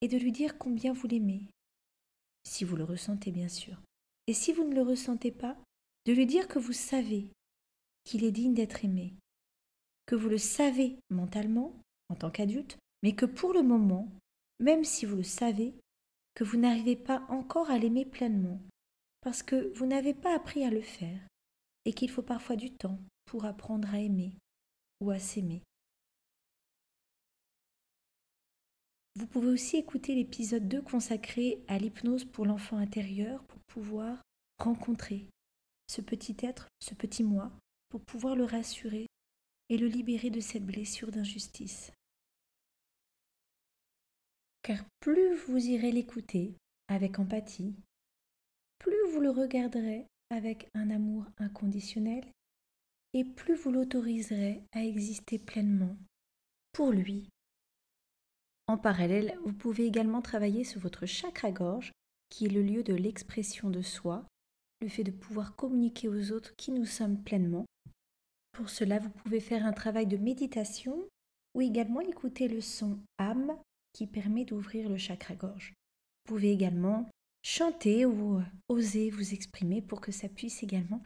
Et 0.00 0.08
de 0.08 0.18
lui 0.18 0.32
dire 0.32 0.58
combien 0.58 0.92
vous 0.92 1.06
l'aimez, 1.06 1.46
si 2.44 2.64
vous 2.64 2.76
le 2.76 2.84
ressentez 2.84 3.30
bien 3.30 3.48
sûr. 3.48 3.80
Et 4.26 4.34
si 4.34 4.52
vous 4.52 4.64
ne 4.64 4.74
le 4.74 4.82
ressentez 4.82 5.30
pas, 5.30 5.56
de 6.06 6.12
lui 6.12 6.26
dire 6.26 6.48
que 6.48 6.58
vous 6.58 6.72
savez 6.72 7.28
qu'il 8.04 8.24
est 8.24 8.32
digne 8.32 8.54
d'être 8.54 8.84
aimé, 8.84 9.14
que 10.06 10.16
vous 10.16 10.28
le 10.28 10.38
savez 10.38 10.98
mentalement 11.10 11.72
en 12.08 12.16
tant 12.16 12.30
qu'adulte, 12.30 12.76
mais 13.02 13.14
que 13.14 13.26
pour 13.26 13.52
le 13.52 13.62
moment, 13.62 14.08
même 14.58 14.84
si 14.84 15.06
vous 15.06 15.16
le 15.16 15.22
savez, 15.22 15.74
que 16.34 16.44
vous 16.44 16.56
n'arrivez 16.56 16.96
pas 16.96 17.24
encore 17.28 17.70
à 17.70 17.78
l'aimer 17.78 18.04
pleinement, 18.04 18.60
parce 19.22 19.42
que 19.42 19.72
vous 19.76 19.86
n'avez 19.86 20.14
pas 20.14 20.34
appris 20.34 20.64
à 20.64 20.70
le 20.70 20.82
faire, 20.82 21.20
et 21.84 21.92
qu'il 21.92 22.10
faut 22.10 22.22
parfois 22.22 22.56
du 22.56 22.70
temps 22.70 22.98
pour 23.24 23.44
apprendre 23.44 23.92
à 23.94 23.98
aimer 23.98 24.36
ou 25.00 25.10
à 25.10 25.18
s'aimer. 25.18 25.62
Vous 29.16 29.26
pouvez 29.26 29.48
aussi 29.48 29.76
écouter 29.76 30.14
l'épisode 30.14 30.68
2 30.68 30.82
consacré 30.82 31.62
à 31.68 31.78
l'hypnose 31.78 32.24
pour 32.24 32.46
l'enfant 32.46 32.78
intérieur 32.78 33.44
pour 33.44 33.60
pouvoir 33.66 34.22
rencontrer 34.58 35.28
ce 35.86 36.00
petit 36.00 36.36
être, 36.42 36.68
ce 36.80 36.94
petit 36.94 37.22
moi, 37.22 37.52
pour 37.90 38.00
pouvoir 38.00 38.36
le 38.36 38.44
rassurer 38.44 39.06
et 39.68 39.76
le 39.76 39.86
libérer 39.86 40.30
de 40.30 40.40
cette 40.40 40.64
blessure 40.64 41.10
d'injustice. 41.10 41.92
Car 44.62 44.82
plus 45.00 45.34
vous 45.34 45.58
irez 45.58 45.92
l'écouter 45.92 46.54
avec 46.88 47.18
empathie, 47.18 47.74
plus 48.82 49.10
vous 49.12 49.20
le 49.20 49.30
regarderez 49.30 50.06
avec 50.30 50.68
un 50.74 50.90
amour 50.90 51.24
inconditionnel 51.38 52.24
et 53.14 53.24
plus 53.24 53.54
vous 53.54 53.70
l'autoriserez 53.70 54.62
à 54.72 54.84
exister 54.84 55.38
pleinement 55.38 55.96
pour 56.72 56.90
lui 56.90 57.28
en 58.68 58.78
parallèle, 58.78 59.36
vous 59.44 59.52
pouvez 59.52 59.84
également 59.86 60.22
travailler 60.22 60.64
sur 60.64 60.80
votre 60.80 61.04
chakra-gorge, 61.04 61.92
qui 62.30 62.46
est 62.46 62.48
le 62.48 62.62
lieu 62.62 62.82
de 62.82 62.94
l'expression 62.94 63.70
de 63.70 63.82
soi, 63.82 64.24
le 64.80 64.88
fait 64.88 65.04
de 65.04 65.10
pouvoir 65.10 65.56
communiquer 65.56 66.08
aux 66.08 66.30
autres 66.30 66.54
qui 66.56 66.70
nous 66.70 66.86
sommes 66.86 67.22
pleinement. 67.22 67.66
Pour 68.52 68.70
cela, 68.70 68.98
vous 68.98 69.10
pouvez 69.10 69.40
faire 69.40 69.66
un 69.66 69.72
travail 69.72 70.06
de 70.06 70.16
méditation 70.16 71.06
ou 71.54 71.60
également 71.60 72.00
écouter 72.00 72.48
le 72.48 72.60
son 72.60 72.98
âme 73.18 73.58
qui 73.92 74.06
permet 74.06 74.44
d'ouvrir 74.44 74.88
le 74.88 74.96
chakra-gorge. 74.96 75.74
Vous 76.24 76.34
pouvez 76.34 76.52
également 76.52 77.10
chanter 77.42 78.06
ou 78.06 78.40
oser 78.68 79.10
vous 79.10 79.34
exprimer 79.34 79.82
pour 79.82 80.00
que 80.00 80.12
ça 80.12 80.28
puisse 80.28 80.62
également 80.62 81.02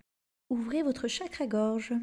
ouvrir 0.50 0.84
votre 0.84 1.08
chakra-gorge. 1.08 1.94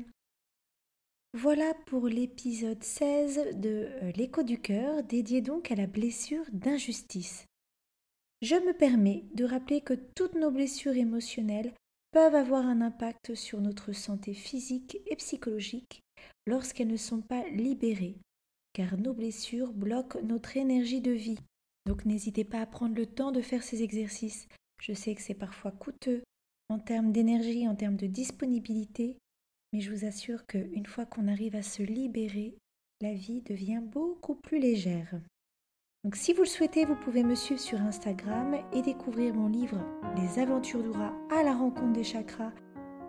Voilà 1.35 1.73
pour 1.87 2.07
l'épisode 2.07 2.83
16 2.83 3.59
de 3.59 3.87
euh, 4.03 4.11
L'écho 4.11 4.43
du 4.43 4.59
cœur, 4.59 5.01
dédié 5.03 5.41
donc 5.41 5.71
à 5.71 5.75
la 5.75 5.87
blessure 5.87 6.45
d'injustice. 6.51 7.47
Je 8.43 8.55
me 8.55 8.73
permets 8.73 9.25
de 9.33 9.45
rappeler 9.45 9.81
que 9.81 9.95
toutes 10.15 10.35
nos 10.35 10.51
blessures 10.51 10.95
émotionnelles 10.95 11.73
peuvent 12.11 12.35
avoir 12.35 12.67
un 12.67 12.81
impact 12.81 13.33
sur 13.33 13.61
notre 13.61 13.93
santé 13.93 14.33
physique 14.33 14.97
et 15.07 15.15
psychologique 15.15 16.01
lorsqu'elles 16.45 16.87
ne 16.87 16.97
sont 16.97 17.21
pas 17.21 17.47
libérées, 17.49 18.17
car 18.73 18.97
nos 18.97 19.13
blessures 19.13 19.73
bloquent 19.73 20.21
notre 20.21 20.55
énergie 20.57 21.01
de 21.01 21.11
vie. 21.11 21.39
Donc 21.85 22.05
n'hésitez 22.05 22.43
pas 22.43 22.61
à 22.61 22.65
prendre 22.65 22.95
le 22.95 23.05
temps 23.05 23.31
de 23.31 23.41
faire 23.41 23.63
ces 23.63 23.83
exercices. 23.83 24.47
Je 24.81 24.93
sais 24.93 25.15
que 25.15 25.21
c'est 25.21 25.33
parfois 25.33 25.71
coûteux 25.71 26.23
en 26.69 26.79
termes 26.79 27.11
d'énergie, 27.11 27.67
en 27.67 27.75
termes 27.75 27.97
de 27.97 28.07
disponibilité, 28.07 29.17
mais 29.71 29.81
je 29.81 29.91
vous 29.91 30.05
assure 30.05 30.45
qu'une 30.45 30.85
fois 30.85 31.05
qu'on 31.05 31.27
arrive 31.27 31.55
à 31.55 31.61
se 31.61 31.83
libérer, 31.83 32.55
la 33.01 33.13
vie 33.13 33.41
devient 33.41 33.81
beaucoup 33.81 34.35
plus 34.35 34.59
légère. 34.59 35.19
Donc 36.03 36.15
si 36.15 36.33
vous 36.33 36.41
le 36.41 36.47
souhaitez, 36.47 36.85
vous 36.85 36.95
pouvez 36.95 37.23
me 37.23 37.35
suivre 37.35 37.61
sur 37.61 37.81
Instagram 37.81 38.57
et 38.73 38.81
découvrir 38.81 39.33
mon 39.33 39.47
livre 39.47 39.77
Les 40.17 40.39
aventures 40.39 40.83
d'Oura 40.83 41.13
à 41.31 41.43
la 41.43 41.53
rencontre 41.53 41.93
des 41.93 42.03
chakras 42.03 42.51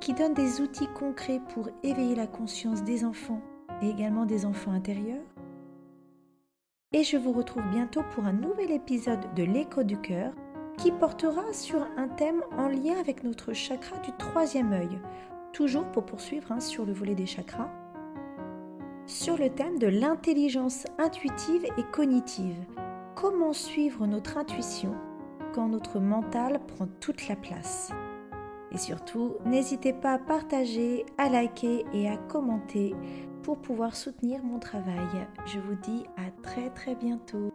qui 0.00 0.14
donne 0.14 0.34
des 0.34 0.60
outils 0.60 0.88
concrets 0.94 1.40
pour 1.52 1.68
éveiller 1.82 2.14
la 2.14 2.26
conscience 2.26 2.84
des 2.84 3.04
enfants 3.04 3.42
et 3.82 3.88
également 3.88 4.26
des 4.26 4.44
enfants 4.44 4.72
intérieurs. 4.72 5.33
Et 6.96 7.02
je 7.02 7.16
vous 7.16 7.32
retrouve 7.32 7.64
bientôt 7.72 8.04
pour 8.14 8.24
un 8.24 8.32
nouvel 8.32 8.70
épisode 8.70 9.34
de 9.34 9.42
l'écho 9.42 9.82
du 9.82 9.96
cœur 9.96 10.32
qui 10.78 10.92
portera 10.92 11.52
sur 11.52 11.84
un 11.96 12.06
thème 12.06 12.40
en 12.56 12.68
lien 12.68 13.00
avec 13.00 13.24
notre 13.24 13.52
chakra 13.52 13.96
du 13.98 14.12
troisième 14.16 14.72
œil. 14.72 15.00
Toujours 15.52 15.86
pour 15.86 16.06
poursuivre 16.06 16.52
hein, 16.52 16.60
sur 16.60 16.86
le 16.86 16.92
volet 16.92 17.16
des 17.16 17.26
chakras, 17.26 17.68
sur 19.06 19.36
le 19.36 19.50
thème 19.50 19.80
de 19.80 19.88
l'intelligence 19.88 20.84
intuitive 20.98 21.64
et 21.76 21.82
cognitive. 21.90 22.64
Comment 23.16 23.52
suivre 23.52 24.06
notre 24.06 24.38
intuition 24.38 24.94
quand 25.52 25.66
notre 25.66 25.98
mental 25.98 26.60
prend 26.64 26.86
toute 27.00 27.26
la 27.26 27.34
place. 27.34 27.90
Et 28.70 28.78
surtout, 28.78 29.34
n'hésitez 29.44 29.92
pas 29.92 30.12
à 30.12 30.18
partager, 30.18 31.06
à 31.18 31.28
liker 31.28 31.84
et 31.92 32.08
à 32.08 32.16
commenter 32.16 32.94
pour 33.44 33.58
pouvoir 33.58 33.94
soutenir 33.94 34.42
mon 34.42 34.58
travail. 34.58 35.26
Je 35.46 35.60
vous 35.60 35.74
dis 35.74 36.04
à 36.16 36.30
très 36.42 36.70
très 36.70 36.94
bientôt. 36.94 37.50